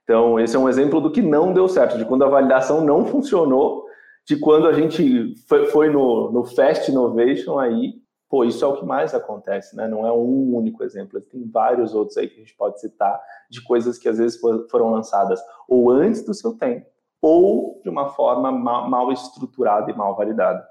[0.03, 3.05] Então, esse é um exemplo do que não deu certo, de quando a validação não
[3.05, 3.85] funcionou,
[4.25, 7.95] de quando a gente foi, foi no, no Fast Innovation aí,
[8.29, 9.87] pô, isso é o que mais acontece, né?
[9.87, 13.61] Não é um único exemplo, tem vários outros aí que a gente pode citar de
[13.61, 16.85] coisas que às vezes foram lançadas ou antes do seu tempo,
[17.21, 20.67] ou de uma forma mal, estruturada e mal validada.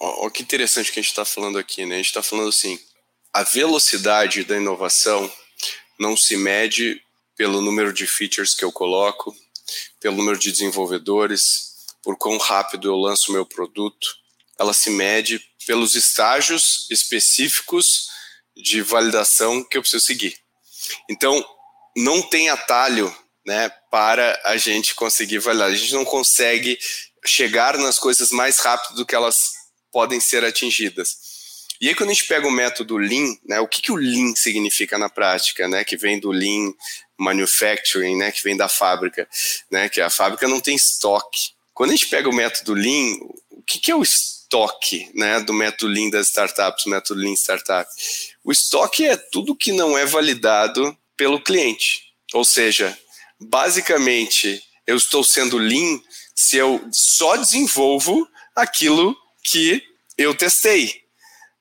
[0.00, 1.94] Olha que interessante que a gente está falando aqui, né?
[1.94, 2.78] A gente está falando assim,
[3.32, 5.30] a velocidade da inovação
[5.98, 7.00] não se mede
[7.36, 9.34] pelo número de features que eu coloco,
[10.00, 14.08] pelo número de desenvolvedores, por quão rápido eu lanço o meu produto.
[14.58, 18.08] Ela se mede pelos estágios específicos
[18.56, 20.36] de validação que eu preciso seguir.
[21.08, 21.44] Então,
[21.96, 23.14] não tem atalho
[23.46, 25.68] né, para a gente conseguir validar.
[25.68, 26.78] A gente não consegue
[27.24, 29.52] chegar nas coisas mais rápido do que elas
[29.90, 31.16] podem ser atingidas.
[31.80, 34.34] E aí, quando a gente pega o método Lean, né, o que, que o Lean
[34.36, 36.72] significa na prática, né, que vem do Lean
[37.18, 39.28] Manufacturing, né, que vem da fábrica,
[39.70, 41.50] né, que a fábrica não tem estoque.
[41.74, 43.16] Quando a gente pega o método Lean,
[43.50, 44.41] o que, que é o estoque
[45.14, 47.88] né, do método Lean das startups, método Lean Startup?
[48.44, 52.12] O estoque é tudo que não é validado pelo cliente.
[52.34, 52.98] Ou seja,
[53.40, 56.00] basicamente, eu estou sendo lean
[56.34, 59.82] se eu só desenvolvo aquilo que
[60.18, 61.02] eu testei.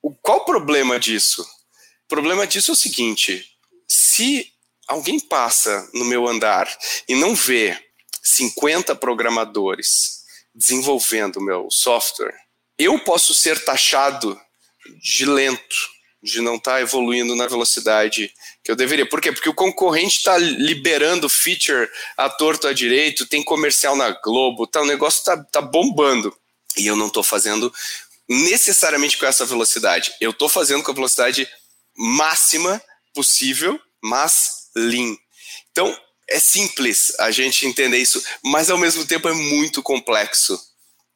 [0.01, 1.41] O, qual o problema disso?
[1.43, 3.45] O problema disso é o seguinte:
[3.87, 4.51] se
[4.87, 6.67] alguém passa no meu andar
[7.07, 7.77] e não vê
[8.23, 10.21] 50 programadores
[10.53, 12.35] desenvolvendo o meu software,
[12.83, 14.39] eu posso ser taxado
[15.01, 15.75] de lento,
[16.23, 19.07] de não estar tá evoluindo na velocidade que eu deveria.
[19.07, 19.31] Por quê?
[19.31, 24.81] Porque o concorrente está liberando feature à torto à direito, tem comercial na Globo, tá,
[24.81, 26.35] o negócio está tá bombando.
[26.77, 27.73] E eu não estou fazendo
[28.29, 30.13] necessariamente com essa velocidade.
[30.21, 31.47] Eu estou fazendo com a velocidade
[31.97, 32.81] máxima
[33.13, 35.15] possível, mas lean.
[35.71, 35.97] Então,
[36.29, 40.57] é simples a gente entender isso, mas ao mesmo tempo é muito complexo.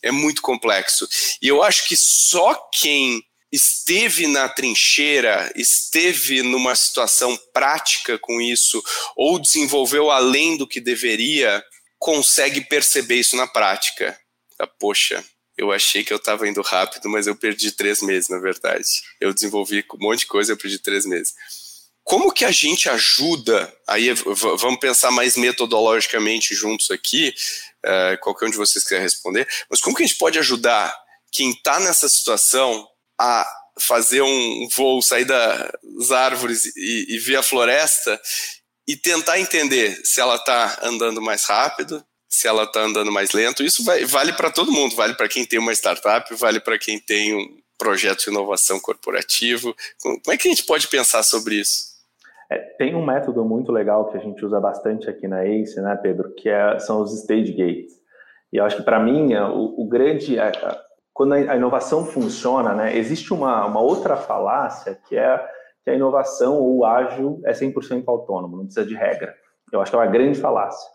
[0.06, 1.08] É muito complexo.
[1.42, 8.84] E eu acho que só quem esteve na trincheira, esteve numa situação prática com isso,
[9.16, 11.64] ou desenvolveu além do que deveria,
[11.98, 14.16] consegue perceber isso na prática.
[14.60, 15.24] Ah, poxa,
[15.58, 18.88] eu achei que eu estava indo rápido, mas eu perdi três meses, na verdade.
[19.20, 21.34] Eu desenvolvi um monte de coisa, eu perdi três meses.
[22.04, 23.76] Como que a gente ajuda?
[23.88, 27.34] Aí vamos pensar mais metodologicamente juntos aqui,
[27.86, 30.96] uh, qualquer um de vocês quiser responder, mas como que a gente pode ajudar
[31.32, 32.88] quem está nessa situação
[33.20, 33.46] a
[33.80, 38.20] fazer um voo, sair das árvores e, e ver a floresta
[38.88, 43.64] e tentar entender se ela está andando mais rápido, se ela está andando mais lento.
[43.64, 47.00] Isso vai, vale para todo mundo, vale para quem tem uma startup, vale para quem
[47.00, 49.76] tem um projeto de inovação corporativo.
[50.00, 51.95] Como é que a gente pode pensar sobre isso?
[52.50, 55.96] É, tem um método muito legal que a gente usa bastante aqui na ACE, né,
[56.02, 57.94] Pedro, que é, são os stage gates.
[58.54, 60.52] E eu acho que para mim é, o, o grande, a,
[61.14, 65.56] quando a inovação funciona, né, existe uma, uma outra falácia que é
[65.86, 69.36] que a inovação ou o ágil é 100% autônomo, não precisa de regra.
[69.72, 70.90] Eu acho que é uma grande falácia,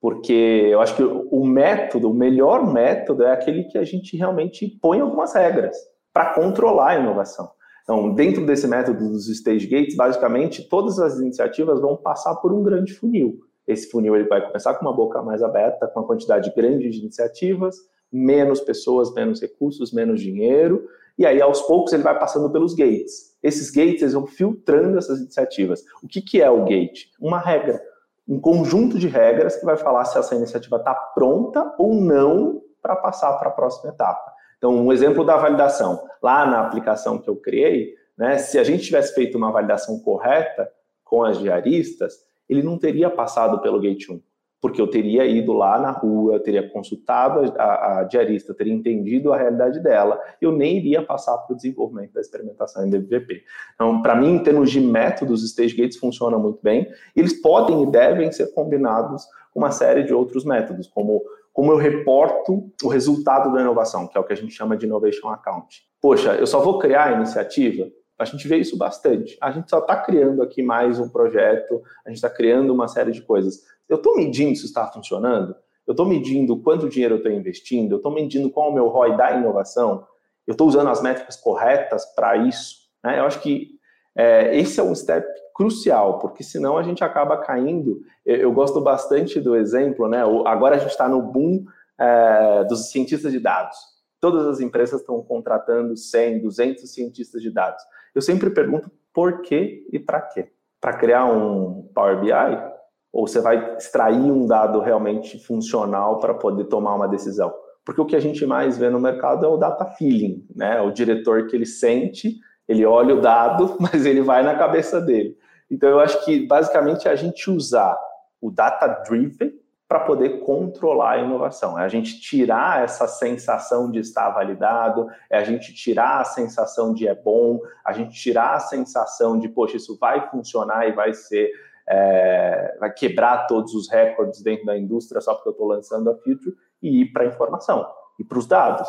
[0.00, 0.32] porque
[0.68, 5.00] eu acho que o método, o melhor método é aquele que a gente realmente põe
[5.00, 5.76] algumas regras
[6.12, 7.48] para controlar a inovação.
[7.82, 12.62] Então, dentro desse método dos stage gates, basicamente todas as iniciativas vão passar por um
[12.62, 13.40] grande funil.
[13.66, 17.00] Esse funil ele vai começar com uma boca mais aberta, com uma quantidade grande de
[17.00, 17.76] iniciativas,
[18.10, 20.86] menos pessoas, menos recursos, menos dinheiro,
[21.18, 23.36] e aí aos poucos ele vai passando pelos gates.
[23.42, 25.82] Esses gates eles vão filtrando essas iniciativas.
[26.02, 27.06] O que, que é o gate?
[27.20, 27.80] Uma regra,
[28.28, 32.96] um conjunto de regras que vai falar se essa iniciativa está pronta ou não para
[32.96, 34.32] passar para a próxima etapa.
[34.62, 36.04] Então, um exemplo da validação.
[36.22, 40.70] Lá na aplicação que eu criei, né, se a gente tivesse feito uma validação correta
[41.02, 44.20] com as diaristas, ele não teria passado pelo Gate 1
[44.62, 49.32] porque eu teria ido lá na rua, eu teria consultado a, a diarista, teria entendido
[49.32, 53.42] a realidade dela, eu nem iria passar para o desenvolvimento da experimentação em MVP.
[53.74, 56.88] Então, para mim, em termos de métodos, stage gates funcionam muito bem.
[57.16, 61.76] Eles podem e devem ser combinados com uma série de outros métodos, como como eu
[61.76, 65.82] reporto o resultado da inovação, que é o que a gente chama de innovation account.
[66.00, 67.86] Poxa, eu só vou criar a iniciativa
[68.22, 69.36] a gente vê isso bastante.
[69.40, 73.10] A gente só está criando aqui mais um projeto, a gente está criando uma série
[73.10, 73.62] de coisas.
[73.88, 75.54] Eu estou medindo se está funcionando?
[75.86, 77.92] Eu estou medindo quanto dinheiro eu estou investindo?
[77.92, 80.06] Eu estou medindo qual é o meu ROI da inovação?
[80.46, 82.76] Eu estou usando as métricas corretas para isso?
[83.02, 83.18] Né?
[83.18, 83.72] Eu acho que
[84.16, 88.00] é, esse é um step crucial, porque senão a gente acaba caindo.
[88.24, 90.22] Eu, eu gosto bastante do exemplo, né?
[90.46, 91.64] Agora a gente está no boom
[91.98, 93.76] é, dos cientistas de dados.
[94.20, 97.82] Todas as empresas estão contratando 100, 200 cientistas de dados.
[98.14, 100.52] Eu sempre pergunto por quê e para quê?
[100.80, 102.72] Para criar um Power BI?
[103.12, 107.52] Ou você vai extrair um dado realmente funcional para poder tomar uma decisão?
[107.84, 110.80] Porque o que a gente mais vê no mercado é o data feeling, né?
[110.80, 112.38] O diretor que ele sente,
[112.72, 115.36] ele olha o dado, mas ele vai na cabeça dele.
[115.70, 117.98] Então eu acho que basicamente é a gente usar
[118.40, 119.52] o data driven
[119.88, 121.78] para poder controlar a inovação.
[121.78, 126.94] É a gente tirar essa sensação de estar validado, é a gente tirar a sensação
[126.94, 131.12] de é bom, a gente tirar a sensação de, poxa, isso vai funcionar e vai
[131.12, 131.50] ser
[131.86, 136.16] é, vai quebrar todos os recordes dentro da indústria só porque eu estou lançando a
[136.16, 137.86] feature e ir para a informação
[138.18, 138.88] e para os dados.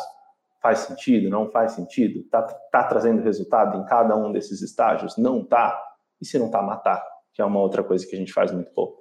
[0.64, 1.28] Faz sentido?
[1.28, 2.20] Não faz sentido?
[2.20, 5.14] Está tá trazendo resultado em cada um desses estágios?
[5.18, 5.78] Não está?
[6.22, 8.70] E se não está, matar, que é uma outra coisa que a gente faz muito
[8.70, 8.96] pouco.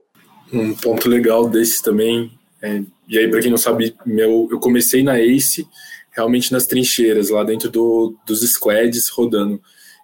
[0.51, 5.03] Um ponto legal desse também, é, e aí para quem não sabe, meu, eu comecei
[5.03, 5.65] na ACE
[6.11, 9.61] realmente nas trincheiras, lá dentro do, dos squads rodando.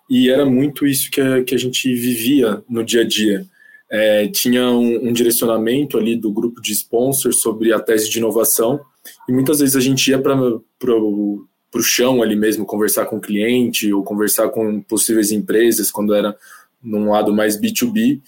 [0.09, 3.45] E era muito isso que a, que a gente vivia no dia a dia
[3.91, 8.79] é, tinha um, um, direcionamento ali do grupo de sponsors sobre a tese de inovação,
[9.27, 11.48] e muitas vezes a gente ia para o
[11.81, 16.35] chão ali mesmo, conversar com o cliente ou conversar com possíveis empresas, quando era
[16.81, 18.21] num lado mais B2B,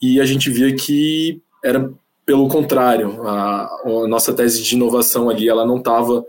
[0.00, 1.92] e a gente via que era
[2.24, 6.24] pelo contrário, a, a nossa tese de inovação ali, ela não estava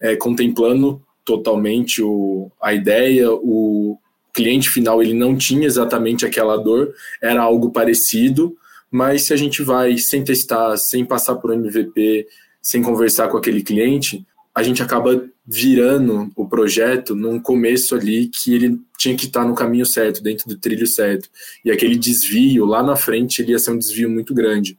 [0.00, 3.98] é, contemplando totalmente o, a ideia, o,
[4.36, 8.54] cliente final ele não tinha exatamente aquela dor, era algo parecido,
[8.90, 12.26] mas se a gente vai sem testar, sem passar por MVP,
[12.60, 14.26] sem conversar com aquele cliente,
[14.56, 19.54] a gente acaba virando o projeto num começo ali que ele tinha que estar no
[19.54, 21.28] caminho certo, dentro do trilho certo.
[21.62, 24.78] E aquele desvio lá na frente ele ia ser um desvio muito grande.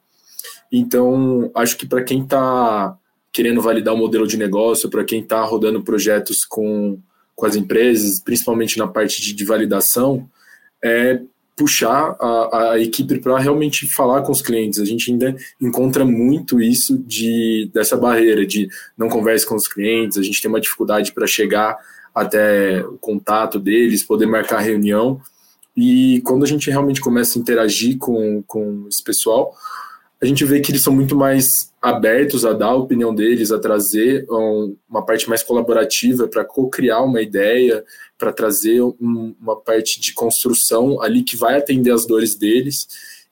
[0.72, 2.98] Então, acho que para quem está
[3.32, 7.00] querendo validar o modelo de negócio, para quem está rodando projetos com
[7.36, 10.28] com as empresas, principalmente na parte de, de validação,
[10.84, 11.22] é
[11.58, 14.80] puxar a, a equipe para realmente falar com os clientes.
[14.80, 20.20] A gente ainda encontra muito isso de dessa barreira de não converse com os clientes,
[20.20, 21.76] a gente tem uma dificuldade para chegar
[22.14, 25.20] até o contato deles, poder marcar reunião.
[25.76, 29.54] E quando a gente realmente começa a interagir com, com esse pessoal,
[30.22, 33.60] a gente vê que eles são muito mais abertos a dar a opinião deles, a
[33.60, 37.84] trazer um, uma parte mais colaborativa para co-criar uma ideia,
[38.18, 42.88] para trazer um, uma parte de construção ali que vai atender as dores deles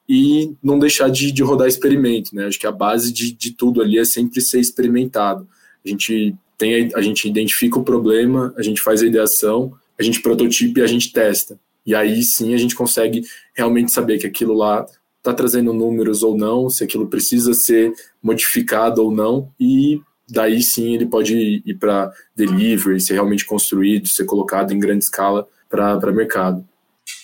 [0.07, 2.45] e não deixar de, de rodar experimento, né?
[2.45, 5.47] Acho que a base de, de tudo ali é sempre ser experimentado.
[5.83, 10.21] A gente tem, a gente identifica o problema, a gente faz a ideação, a gente
[10.21, 11.59] prototipa e a gente testa.
[11.83, 13.23] E aí sim a gente consegue
[13.55, 14.85] realmente saber que aquilo lá
[15.25, 20.93] está trazendo números ou não, se aquilo precisa ser modificado ou não, e daí sim
[20.93, 26.67] ele pode ir para delivery, ser realmente construído, ser colocado em grande escala para mercado.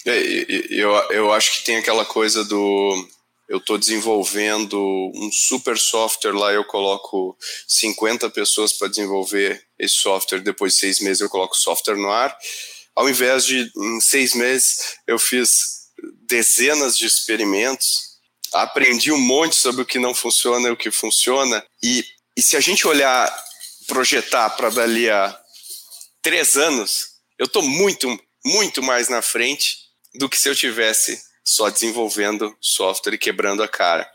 [0.05, 0.19] É,
[0.69, 3.07] eu, eu acho que tem aquela coisa do
[3.47, 4.79] eu estou desenvolvendo
[5.13, 7.35] um super software lá, eu coloco
[7.67, 12.09] 50 pessoas para desenvolver esse software, depois de seis meses eu coloco o software no
[12.09, 12.35] ar.
[12.95, 15.80] Ao invés de em seis meses eu fiz
[16.31, 18.17] dezenas de experimentos,
[18.53, 21.63] aprendi um monte sobre o que não funciona e o que funciona.
[21.83, 22.05] E,
[22.37, 23.29] e se a gente olhar,
[23.85, 25.37] projetar para dali a
[26.21, 28.07] três anos, eu estou muito,
[28.45, 29.77] muito mais na frente
[30.15, 34.09] do que se eu tivesse só desenvolvendo software e quebrando a cara.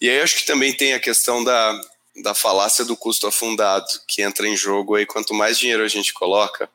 [0.00, 1.80] E aí acho que também tem a questão da,
[2.22, 5.06] da falácia do custo afundado que entra em jogo aí.
[5.06, 6.68] Quanto mais dinheiro a gente coloca,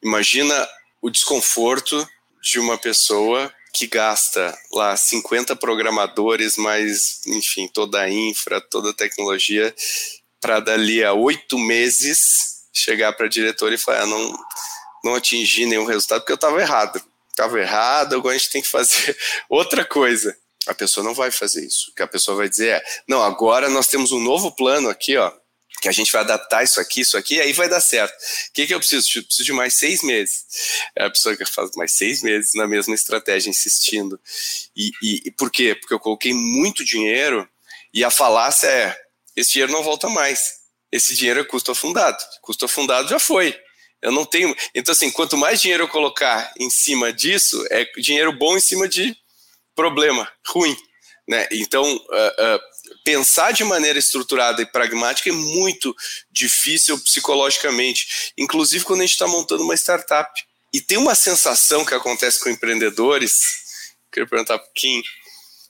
[0.00, 0.68] imagina
[1.02, 2.08] o desconforto
[2.40, 8.94] de uma pessoa que gasta lá 50 programadores, mais, enfim, toda a infra, toda a
[8.94, 9.74] tecnologia,
[10.40, 14.38] para dali a oito meses chegar para a diretora e falar, ah, não,
[15.02, 17.02] não atingi nenhum resultado porque eu estava errado.
[17.28, 19.16] Estava errado, agora a gente tem que fazer
[19.50, 20.36] outra coisa.
[20.68, 21.90] A pessoa não vai fazer isso.
[21.90, 25.16] O que a pessoa vai dizer é, não, agora nós temos um novo plano aqui,
[25.16, 25.32] ó,
[25.84, 28.14] que a gente vai adaptar isso aqui, isso aqui, aí vai dar certo.
[28.14, 29.06] O que, que eu preciso?
[29.18, 30.46] Eu preciso de mais seis meses.
[30.96, 34.18] É a pessoa que faz mais seis meses na mesma estratégia, insistindo.
[34.74, 35.74] E, e, e por quê?
[35.74, 37.46] Porque eu coloquei muito dinheiro
[37.92, 38.98] e a falácia é:
[39.36, 40.54] esse dinheiro não volta mais.
[40.90, 42.16] Esse dinheiro é custo afundado.
[42.40, 43.54] Custo afundado já foi.
[44.00, 44.56] Eu não tenho.
[44.74, 48.88] Então, assim, quanto mais dinheiro eu colocar em cima disso, é dinheiro bom em cima
[48.88, 49.14] de
[49.74, 50.74] problema ruim.
[51.28, 51.46] Né?
[51.52, 52.60] Então, uh, uh,
[53.04, 55.94] pensar de maneira estruturada e pragmática é muito
[56.30, 60.30] difícil psicologicamente, inclusive quando a gente está montando uma startup.
[60.72, 63.38] E tem uma sensação que acontece com empreendedores,
[64.12, 65.02] queria perguntar para Kim,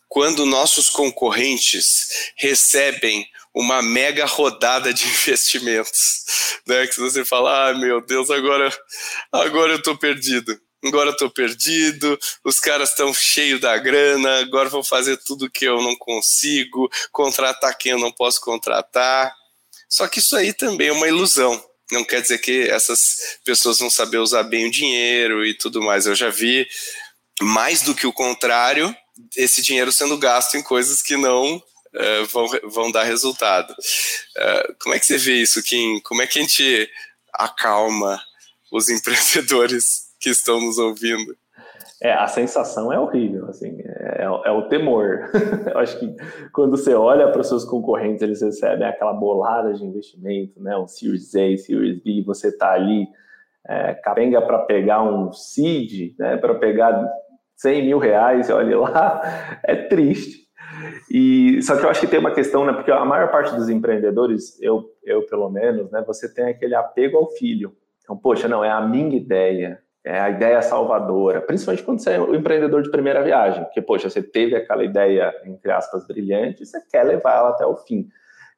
[0.09, 6.25] quando nossos concorrentes recebem uma mega rodada de investimentos,
[6.67, 6.87] né?
[6.87, 8.77] Que você fala, ah, meu Deus, agora,
[9.33, 14.85] agora eu estou perdido agora eu perdido, os caras estão cheios da grana, agora vou
[14.85, 19.35] fazer tudo que eu não consigo, contratar quem eu não posso contratar.
[19.89, 21.63] Só que isso aí também é uma ilusão.
[21.93, 26.07] Não quer dizer que essas pessoas vão saber usar bem o dinheiro e tudo mais.
[26.07, 26.67] Eu já vi
[27.41, 28.95] mais do que o contrário,
[29.37, 33.71] esse dinheiro sendo gasto em coisas que não uh, vão, vão dar resultado.
[33.73, 36.01] Uh, como é que você vê isso, Kim?
[36.01, 36.91] Como é que a gente
[37.33, 38.21] acalma
[38.73, 41.37] os empreendedores que estão nos ouvindo.
[42.03, 45.31] É, a sensação é horrível, assim, é, é o temor.
[45.71, 46.17] Eu acho que
[46.51, 50.89] quando você olha para os seus concorrentes, eles recebem aquela bolada de investimento, né, um
[50.89, 53.07] Series A, Series B, você está ali
[53.69, 57.07] é, capenga para pegar um seed, né, para pegar
[57.57, 59.21] 100 mil reais, olha lá,
[59.63, 60.45] é triste.
[61.11, 63.69] E só que eu acho que tem uma questão, né, porque a maior parte dos
[63.69, 67.77] empreendedores, eu, eu pelo menos, né, você tem aquele apego ao filho.
[68.03, 72.21] Então, poxa, não, é a minha ideia, é a ideia salvadora, principalmente quando você é
[72.21, 76.67] o empreendedor de primeira viagem, porque, poxa, você teve aquela ideia, entre aspas, brilhante, e
[76.67, 78.09] você quer levar ela até o fim.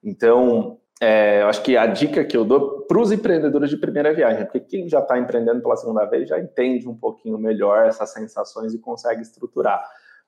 [0.02, 4.12] Então, é, eu acho que a dica que eu dou para os empreendedores de primeira
[4.12, 8.12] viagem, porque quem já está empreendendo pela segunda vez já entende um pouquinho melhor essas
[8.12, 9.84] sensações e consegue estruturar.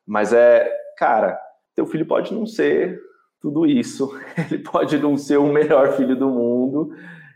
[0.07, 1.37] Mas é, cara,
[1.75, 3.01] teu filho pode não ser
[3.41, 4.09] tudo isso,
[4.51, 6.95] ele pode não ser o melhor filho do mundo,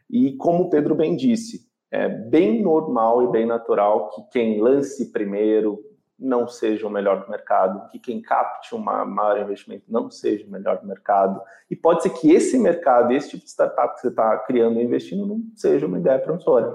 [0.08, 5.12] e como o Pedro bem disse, é bem normal e bem natural que quem lance
[5.12, 5.78] primeiro
[6.18, 10.50] não seja o melhor do mercado, que quem capte um maior investimento não seja o
[10.50, 11.42] melhor do mercado.
[11.70, 14.84] E pode ser que esse mercado, esse tipo de startup que você está criando e
[14.84, 16.72] investindo, não seja uma ideia promissora.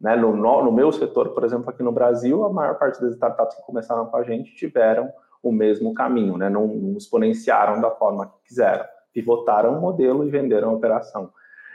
[0.00, 0.16] Né?
[0.16, 3.56] No, no, no, meu setor, por exemplo, aqui no Brasil, a maior parte das startups
[3.56, 6.48] que começaram com a gente tiveram o mesmo caminho, né?
[6.48, 11.30] não, não exponenciaram da forma que quiseram, pivotaram o modelo e venderam a operação.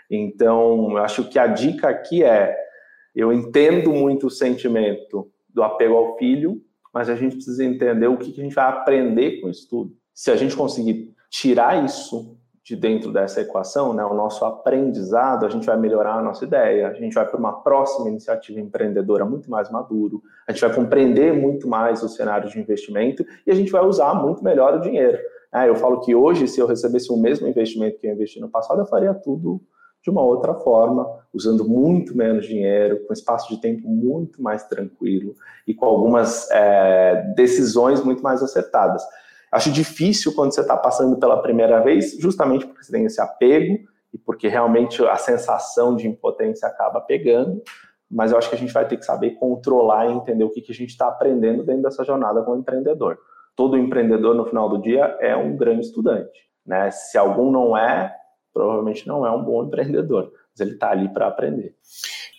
[0.09, 2.70] Então, eu acho que a dica aqui é
[3.15, 6.61] eu entendo muito o sentimento do apego ao filho,
[6.93, 9.93] mas a gente precisa entender o que a gente vai aprender com isso tudo.
[10.13, 15.49] Se a gente conseguir tirar isso de dentro dessa equação, né, o nosso aprendizado, a
[15.49, 19.49] gente vai melhorar a nossa ideia, a gente vai para uma próxima iniciativa empreendedora muito
[19.49, 23.71] mais maduro, a gente vai compreender muito mais o cenário de investimento e a gente
[23.71, 25.17] vai usar muito melhor o dinheiro.
[25.53, 28.49] É, eu falo que hoje, se eu recebesse o mesmo investimento que eu investi no
[28.49, 29.61] passado, eu faria tudo
[30.03, 35.35] de uma outra forma, usando muito menos dinheiro, com espaço de tempo muito mais tranquilo
[35.67, 39.03] e com algumas é, decisões muito mais acertadas.
[39.51, 43.79] Acho difícil quando você está passando pela primeira vez, justamente porque você tem esse apego
[44.13, 47.61] e porque realmente a sensação de impotência acaba pegando,
[48.09, 50.61] mas eu acho que a gente vai ter que saber controlar e entender o que,
[50.61, 53.17] que a gente está aprendendo dentro dessa jornada como empreendedor.
[53.55, 56.49] Todo empreendedor, no final do dia, é um grande estudante.
[56.65, 56.91] Né?
[56.91, 58.13] Se algum não é,
[58.53, 61.75] provavelmente não é um bom empreendedor, mas ele está ali para aprender.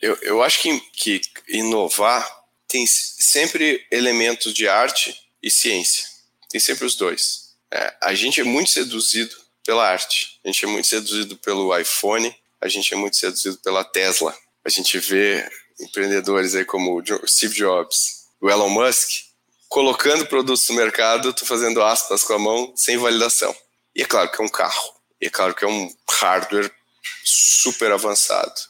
[0.01, 2.27] Eu, eu acho que, que inovar
[2.69, 6.07] tem sempre elementos de arte e ciência.
[6.49, 7.55] Tem sempre os dois.
[7.71, 10.41] É, a gente é muito seduzido pela arte.
[10.45, 12.35] A gente é muito seduzido pelo iPhone.
[12.61, 14.35] A gente é muito seduzido pela Tesla.
[14.65, 15.47] A gente vê
[15.81, 19.25] empreendedores aí como Steve Jobs, o Elon Musk,
[19.69, 23.55] colocando produtos no mercado, estou fazendo aspas com a mão, sem validação.
[23.95, 24.95] E é claro que é um carro.
[25.23, 26.69] E é claro que é um hardware
[27.25, 28.61] super avançado.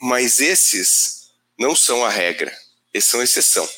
[0.00, 1.28] Mas esses
[1.58, 2.50] não são a regra,
[2.94, 3.68] esses são a exceção.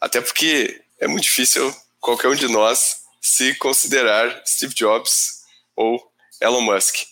[0.00, 5.40] Até porque é muito difícil qualquer um de nós se considerar Steve Jobs
[5.74, 6.00] ou
[6.40, 7.02] Elon Musk.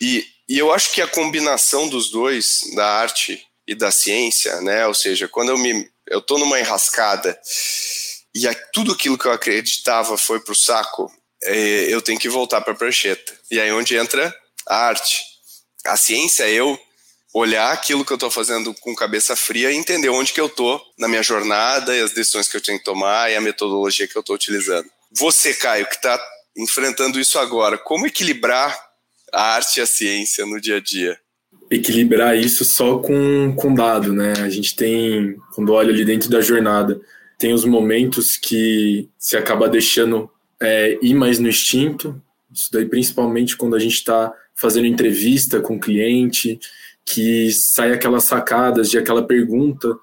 [0.00, 4.86] E, e eu acho que a combinação dos dois, da arte e da ciência, né?
[4.86, 7.40] Ou seja, quando eu me eu numa enrascada
[8.34, 12.72] e tudo aquilo que eu acreditava foi pro saco, é, eu tenho que voltar para
[12.72, 13.32] a prancheta.
[13.50, 14.34] E aí onde entra
[14.66, 15.22] a arte.
[15.86, 16.78] A ciência, eu
[17.32, 20.82] olhar aquilo que eu estou fazendo com cabeça fria e entender onde que eu estou
[20.98, 24.16] na minha jornada e as decisões que eu tenho que tomar e a metodologia que
[24.16, 24.88] eu estou utilizando.
[25.12, 26.20] Você, Caio, que está
[26.56, 28.76] enfrentando isso agora, como equilibrar
[29.32, 31.18] a arte e a ciência no dia a dia?
[31.70, 34.34] Equilibrar isso só com, com dado, né?
[34.44, 37.00] A gente tem, quando olha ali dentro da jornada,
[37.38, 40.28] tem os momentos que se acaba deixando
[40.62, 42.20] é, ir mais no instinto,
[42.52, 46.58] isso daí principalmente quando a gente está fazendo entrevista com o cliente,
[47.04, 49.96] que sai aquelas sacadas de aquela pergunta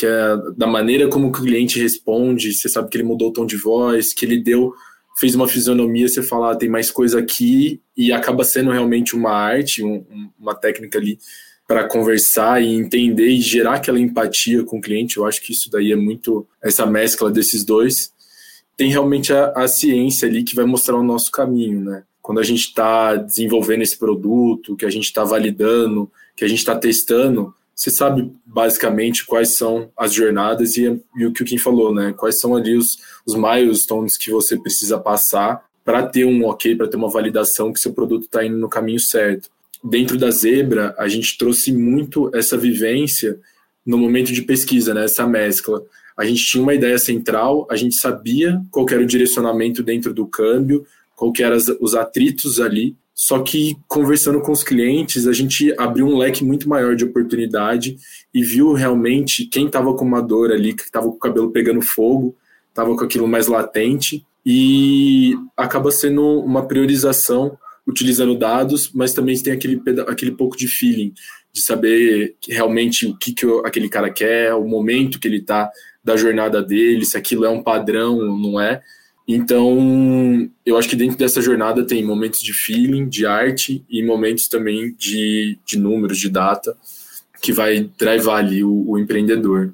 [0.00, 3.44] que é da maneira como o cliente responde, você sabe que ele mudou o tom
[3.44, 4.72] de voz, que ele deu,
[5.18, 9.30] fez uma fisionomia, você fala, ah, tem mais coisa aqui, e acaba sendo realmente uma
[9.30, 11.18] arte, um, uma técnica ali
[11.68, 15.18] para conversar e entender e gerar aquela empatia com o cliente.
[15.18, 18.10] Eu acho que isso daí é muito essa mescla desses dois.
[18.80, 22.02] Tem realmente a, a ciência ali que vai mostrar o nosso caminho, né?
[22.22, 26.60] Quando a gente está desenvolvendo esse produto, que a gente está validando, que a gente
[26.60, 31.58] está testando, você sabe basicamente quais são as jornadas e, e, o que o Kim
[31.58, 32.14] falou, né?
[32.16, 36.88] Quais são ali os, os milestones que você precisa passar para ter um ok, para
[36.88, 39.50] ter uma validação que seu produto está indo no caminho certo.
[39.84, 43.38] Dentro da Zebra, a gente trouxe muito essa vivência
[43.84, 45.04] no momento de pesquisa, né?
[45.04, 45.84] Essa mescla.
[46.16, 50.26] A gente tinha uma ideia central, a gente sabia qual era o direcionamento dentro do
[50.26, 50.84] câmbio,
[51.16, 56.16] qual eram os atritos ali, só que conversando com os clientes, a gente abriu um
[56.16, 57.98] leque muito maior de oportunidade
[58.32, 61.82] e viu realmente quem estava com uma dor ali, que estava com o cabelo pegando
[61.82, 62.34] fogo,
[62.70, 64.24] estava com aquilo mais latente.
[64.44, 71.12] E acaba sendo uma priorização utilizando dados, mas também tem aquele, aquele pouco de feeling,
[71.52, 75.70] de saber realmente o que, que aquele cara quer, o momento que ele está
[76.02, 78.82] da jornada dele, se aquilo é um padrão ou não é.
[79.28, 84.48] Então, eu acho que dentro dessa jornada tem momentos de feeling, de arte e momentos
[84.48, 86.76] também de, de números, de data,
[87.40, 89.72] que vai drivar ali o, o empreendedor.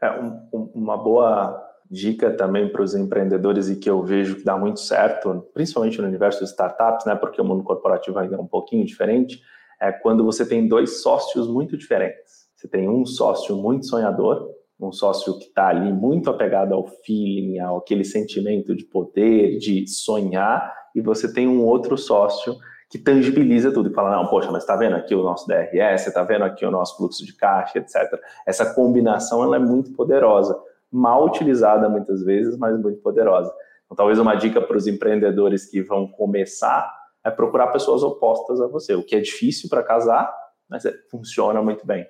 [0.00, 4.56] É um, uma boa dica também para os empreendedores e que eu vejo que dá
[4.58, 8.46] muito certo, principalmente no universo de startups, né, porque o mundo corporativo ainda é um
[8.46, 9.40] pouquinho diferente,
[9.80, 12.48] é quando você tem dois sócios muito diferentes.
[12.54, 14.50] Você tem um sócio muito sonhador
[14.80, 19.86] um sócio que está ali muito apegado ao feeling, ao aquele sentimento de poder, de
[19.88, 22.56] sonhar, e você tem um outro sócio
[22.90, 26.22] que tangibiliza tudo e fala, não, poxa, mas está vendo aqui o nosso DRS, está
[26.22, 28.18] vendo aqui o nosso fluxo de caixa, etc.
[28.46, 30.58] Essa combinação ela é muito poderosa,
[30.90, 33.52] mal utilizada muitas vezes, mas muito poderosa.
[33.84, 36.90] Então, talvez uma dica para os empreendedores que vão começar
[37.24, 40.32] é procurar pessoas opostas a você, o que é difícil para casar,
[40.68, 42.06] mas é, funciona muito bem.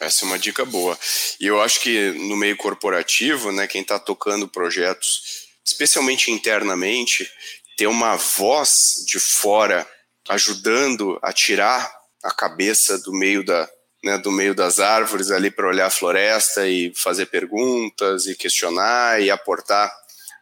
[0.00, 0.98] Essa é uma dica boa.
[1.40, 7.28] E eu acho que no meio corporativo, né, quem está tocando projetos, especialmente internamente,
[7.76, 9.86] ter uma voz de fora
[10.28, 11.90] ajudando a tirar
[12.22, 13.68] a cabeça do meio da,
[14.02, 19.20] né, do meio das árvores ali para olhar a floresta e fazer perguntas e questionar
[19.20, 19.92] e aportar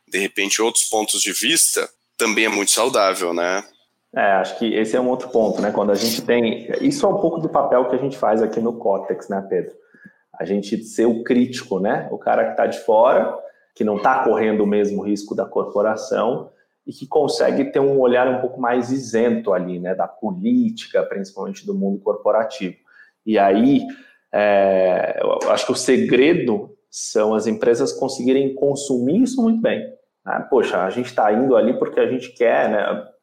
[0.07, 3.65] de repente outros pontos de vista também é muito saudável, né?
[4.17, 5.73] É, acho que esse é um outro ponto, né?
[5.73, 6.71] Quando a gente tem.
[6.81, 9.73] Isso é um pouco do papel que a gente faz aqui no Cortex, né, Pedro?
[10.39, 12.09] A gente ser o crítico, né?
[12.11, 13.37] O cara que está de fora,
[13.75, 16.51] que não está correndo o mesmo risco da corporação
[16.87, 19.95] e que consegue ter um olhar um pouco mais isento ali, né?
[19.95, 22.77] Da política, principalmente do mundo corporativo.
[23.27, 23.85] E aí,
[24.33, 29.81] é, eu acho que o segredo são as empresas conseguirem consumir isso muito bem.
[30.25, 30.47] Né?
[30.49, 33.14] Poxa, a gente está indo ali porque a gente quer, né?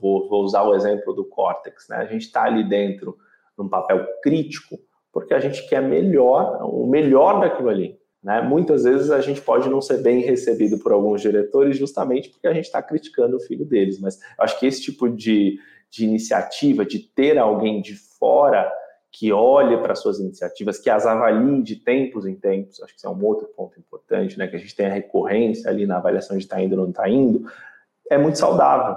[0.00, 1.96] Vou, vou usar o exemplo do Cortex, né?
[1.96, 3.16] A gente está ali dentro
[3.56, 4.78] num papel crítico
[5.12, 7.98] porque a gente quer melhor, o melhor daquilo ali.
[8.22, 8.40] Né?
[8.42, 12.52] Muitas vezes a gente pode não ser bem recebido por alguns diretores justamente porque a
[12.52, 14.00] gente está criticando o filho deles.
[14.00, 15.58] Mas acho que esse tipo de,
[15.90, 18.70] de iniciativa, de ter alguém de fora
[19.10, 23.06] que olhe para suas iniciativas, que as avalie de tempos em tempos, acho que isso
[23.06, 24.46] é um outro ponto importante, né?
[24.46, 27.50] que a gente tenha recorrência ali na avaliação de está indo ou não está indo,
[28.10, 28.96] é muito saudável.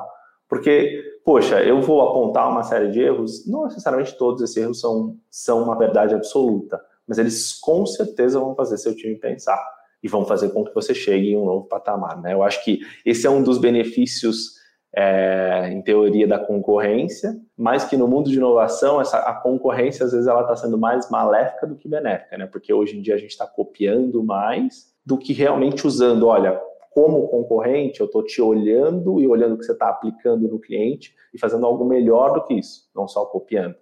[0.52, 5.16] Porque, poxa, eu vou apontar uma série de erros, não necessariamente todos esses erros são,
[5.30, 6.78] são uma verdade absoluta,
[7.08, 9.58] mas eles com certeza vão fazer seu time pensar
[10.04, 12.22] e vão fazer com que você chegue em um novo patamar.
[12.22, 12.34] Né?
[12.34, 14.60] Eu acho que esse é um dos benefícios,
[14.94, 20.12] é, em teoria, da concorrência, mas que no mundo de inovação, essa, a concorrência, às
[20.12, 22.46] vezes, ela está sendo mais maléfica do que benéfica, né?
[22.46, 26.60] porque hoje em dia a gente está copiando mais do que realmente usando, olha,
[26.92, 31.16] como concorrente, eu estou te olhando e olhando o que você está aplicando no cliente
[31.34, 33.76] e fazendo algo melhor do que isso, não só copiando.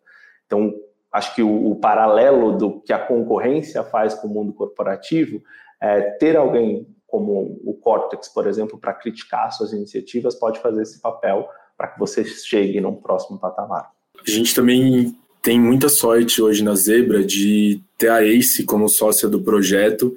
[0.46, 0.74] Então,
[1.12, 5.42] acho que o, o paralelo do que a concorrência faz com o mundo corporativo
[5.82, 11.02] é ter alguém como o Cortex, por exemplo, para criticar suas iniciativas, pode fazer esse
[11.02, 13.90] papel para que você chegue num próximo patamar.
[14.16, 19.28] A gente também tem muita sorte hoje na Zebra de ter a Ace como sócia
[19.28, 20.14] do projeto,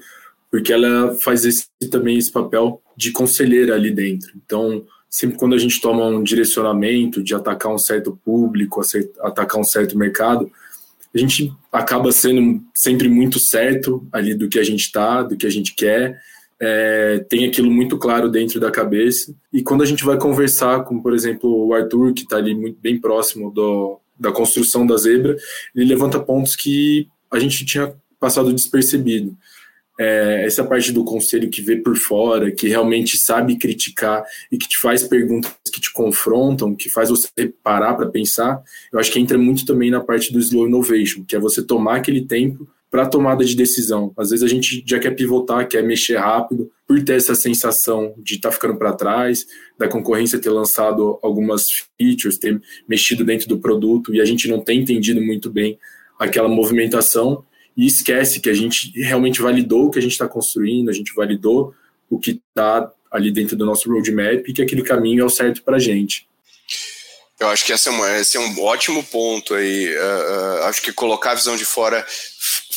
[0.52, 4.32] porque ela faz esse, também esse papel de conselheira ali dentro.
[4.44, 8.82] Então, sempre quando a gente toma um direcionamento de atacar um certo público,
[9.20, 10.52] atacar um certo mercado,
[11.14, 15.46] a gente acaba sendo sempre muito certo ali do que a gente está, do que
[15.46, 16.20] a gente quer,
[16.60, 19.34] é, tem aquilo muito claro dentro da cabeça.
[19.50, 22.78] E quando a gente vai conversar com, por exemplo, o Arthur, que está ali muito,
[22.78, 25.34] bem próximo do, da construção da zebra,
[25.74, 29.34] ele levanta pontos que a gente tinha passado despercebido.
[29.98, 34.66] É, essa parte do conselho que vê por fora, que realmente sabe criticar e que
[34.66, 37.28] te faz perguntas que te confrontam, que faz você
[37.62, 38.62] parar para pensar,
[38.92, 41.96] eu acho que entra muito também na parte do slow innovation, que é você tomar
[41.96, 44.12] aquele tempo para tomada de decisão.
[44.18, 48.34] Às vezes a gente já quer pivotar, quer mexer rápido, por ter essa sensação de
[48.34, 49.46] estar tá ficando para trás,
[49.78, 51.68] da concorrência ter lançado algumas
[51.98, 55.78] features, ter mexido dentro do produto e a gente não tem entendido muito bem
[56.18, 57.42] aquela movimentação
[57.76, 61.14] e esquece que a gente realmente validou o que a gente está construindo, a gente
[61.14, 61.74] validou
[62.10, 65.62] o que está ali dentro do nosso roadmap e que aquele caminho é o certo
[65.62, 66.26] para a gente.
[67.38, 69.88] Eu acho que esse é, uma, esse é um ótimo ponto aí.
[69.88, 72.06] Uh, uh, acho que colocar a visão de fora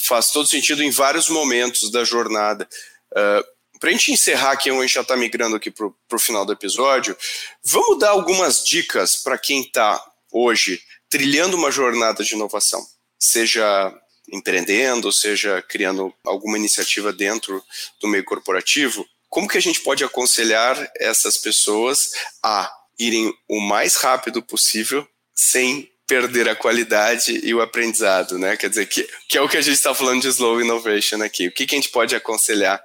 [0.08, 2.68] faz todo sentido em vários momentos da jornada.
[3.12, 3.44] Uh, ah,
[3.80, 6.54] para a gente encerrar aqui, a gente já está migrando aqui para o final do
[6.54, 7.16] episódio,
[7.64, 12.84] vamos dar algumas dicas para quem está hoje trilhando uma jornada de inovação,
[13.20, 13.94] seja
[14.32, 17.64] empreendendo, seja criando alguma iniciativa dentro
[18.02, 19.06] do meio corporativo.
[19.30, 22.12] Como que a gente pode aconselhar essas pessoas
[22.44, 28.56] a irem o mais rápido possível sem perder a qualidade e o aprendizado, né?
[28.56, 31.48] Quer dizer, que, que é o que a gente está falando de slow innovation aqui.
[31.48, 32.82] O que, que a gente pode aconselhar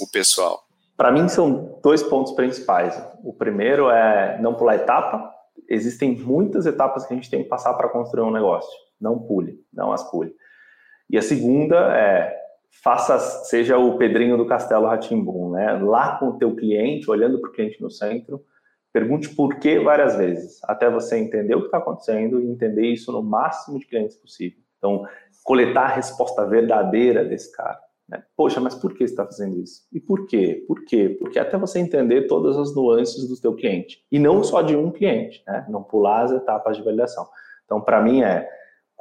[0.00, 0.64] o pessoal?
[0.96, 2.94] Para mim, são dois pontos principais.
[3.22, 5.32] O primeiro é não pular etapa.
[5.68, 8.70] Existem muitas etapas que a gente tem que passar para construir um negócio.
[9.00, 10.32] Não pule, não as pule.
[11.10, 12.42] E a segunda é
[12.82, 15.72] faça, seja o Pedrinho do Castelo Ratimbum, né?
[15.74, 18.44] Lá com o teu cliente, olhando para o cliente no centro,
[18.94, 23.10] Pergunte por que várias vezes, até você entender o que está acontecendo e entender isso
[23.10, 24.60] no máximo de clientes possível.
[24.78, 25.04] Então,
[25.42, 27.80] coletar a resposta verdadeira desse cara.
[28.08, 28.22] Né?
[28.36, 29.82] Poxa, mas por que você está fazendo isso?
[29.92, 30.64] E por quê?
[30.68, 31.08] Por quê?
[31.18, 33.98] Porque até você entender todas as nuances do seu cliente.
[34.12, 35.66] E não só de um cliente, né?
[35.68, 37.26] não pular as etapas de validação.
[37.64, 38.48] Então, para mim, é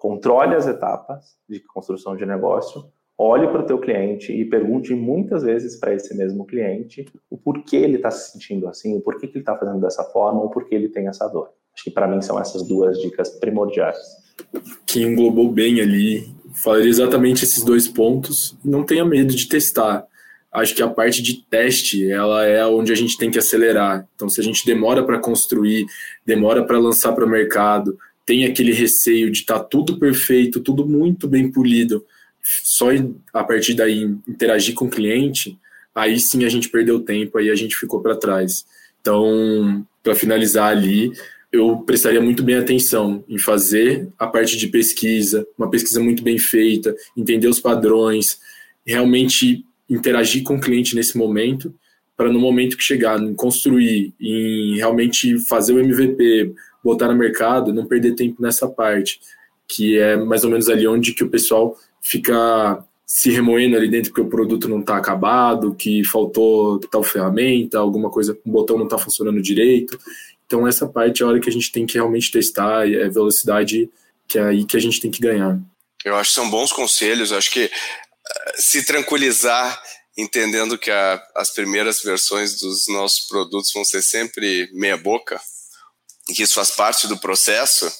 [0.04, 2.84] controle as etapas de construção de negócio,
[3.18, 7.78] olhe para o teu cliente e pergunte muitas vezes para esse mesmo cliente o porquê
[7.78, 10.76] ele está se sentindo assim, o porquê que ele está fazendo dessa forma, ou porquê
[10.76, 11.52] ele tem essa dor.
[11.74, 13.98] Acho que para mim são essas duas dicas primordiais.
[14.86, 18.58] Que englobou bem ali, falaria exatamente esses dois pontos.
[18.62, 20.06] Não tenha medo de testar.
[20.52, 24.06] Acho que a parte de teste, ela é onde a gente tem que acelerar.
[24.16, 25.86] Então, se a gente demora para construir,
[26.26, 30.86] demora para lançar para o mercado, tem aquele receio de estar tá tudo perfeito, tudo
[30.86, 32.06] muito bem polido,
[32.64, 32.88] só
[33.34, 35.58] a partir daí interagir com o cliente,
[35.96, 38.66] aí sim a gente perdeu tempo, aí a gente ficou para trás.
[39.00, 41.12] Então, para finalizar ali,
[41.52, 46.38] eu prestaria muito bem atenção em fazer a parte de pesquisa, uma pesquisa muito bem
[46.38, 48.40] feita, entender os padrões,
[48.86, 51.74] realmente interagir com o cliente nesse momento,
[52.18, 56.54] para no momento que chegar, em construir, em realmente fazer o MVP,
[56.84, 59.20] botar no mercado, não perder tempo nessa parte,
[59.68, 64.12] que é mais ou menos ali onde que o pessoal fica se remoendo ali dentro
[64.12, 68.86] porque o produto não está acabado, que faltou tal ferramenta, alguma coisa, um botão não
[68.86, 70.00] está funcionando direito.
[70.46, 73.90] Então essa parte é a hora que a gente tem que realmente testar, é velocidade
[74.28, 75.60] que é aí que a gente tem que ganhar.
[76.04, 77.72] Eu acho que são bons conselhos, acho que eh,
[78.56, 79.82] se tranquilizar
[80.18, 85.42] entendendo que a, as primeiras versões dos nossos produtos vão ser sempre meia boca,
[86.28, 87.92] que isso faz parte do processo,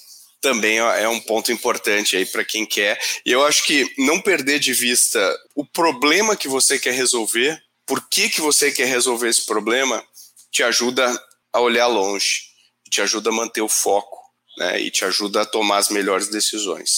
[0.42, 3.00] também é um ponto importante aí para quem quer.
[3.26, 5.20] E eu acho que não perder de vista
[5.56, 10.04] o problema que você quer resolver, por que, que você quer resolver esse problema,
[10.52, 11.10] te ajuda
[11.52, 12.42] a olhar longe,
[12.90, 14.20] te ajuda a manter o foco
[14.58, 16.92] né, e te ajuda a tomar as melhores decisões.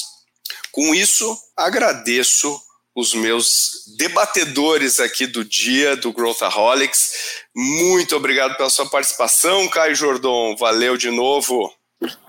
[0.72, 2.60] Com isso, agradeço
[2.96, 7.44] os meus debatedores aqui do dia do Growthaholics.
[7.54, 10.56] Muito obrigado pela sua participação, Caio Jordão.
[10.58, 11.72] Valeu de novo.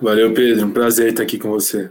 [0.01, 0.67] Valeu, Pedro.
[0.67, 1.91] Um prazer estar aqui com você.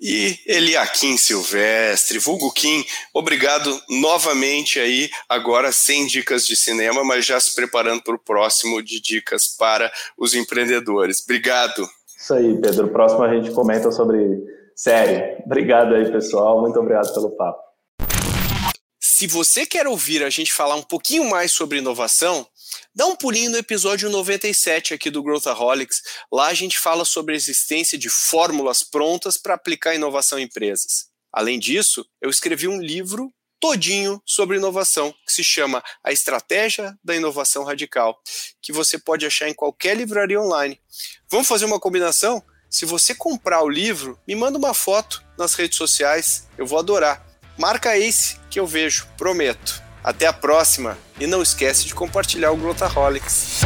[0.00, 2.82] E Eliakim Silvestre, vulgo Kim,
[3.12, 8.82] obrigado novamente aí, agora sem dicas de cinema, mas já se preparando para o próximo
[8.82, 11.22] de dicas para os empreendedores.
[11.22, 11.86] Obrigado.
[12.18, 12.86] Isso aí, Pedro.
[12.86, 14.42] O próximo a gente comenta sobre
[14.74, 15.42] série.
[15.44, 16.62] Obrigado aí, pessoal.
[16.62, 17.69] Muito obrigado pelo papo.
[19.20, 22.48] Se você quer ouvir a gente falar um pouquinho mais sobre inovação,
[22.94, 26.00] Dá um pulinho no episódio 97 aqui do Growthaholics.
[26.32, 31.08] Lá a gente fala sobre a existência de fórmulas prontas para aplicar inovação em empresas.
[31.30, 37.14] Além disso, eu escrevi um livro todinho sobre inovação, que se chama A Estratégia da
[37.14, 38.18] Inovação Radical,
[38.62, 40.80] que você pode achar em qualquer livraria online.
[41.30, 42.42] Vamos fazer uma combinação?
[42.70, 47.29] Se você comprar o livro, me manda uma foto nas redes sociais, eu vou adorar.
[47.60, 49.82] Marca esse que eu vejo, prometo.
[50.02, 53.60] Até a próxima e não esquece de compartilhar o Growthaholics.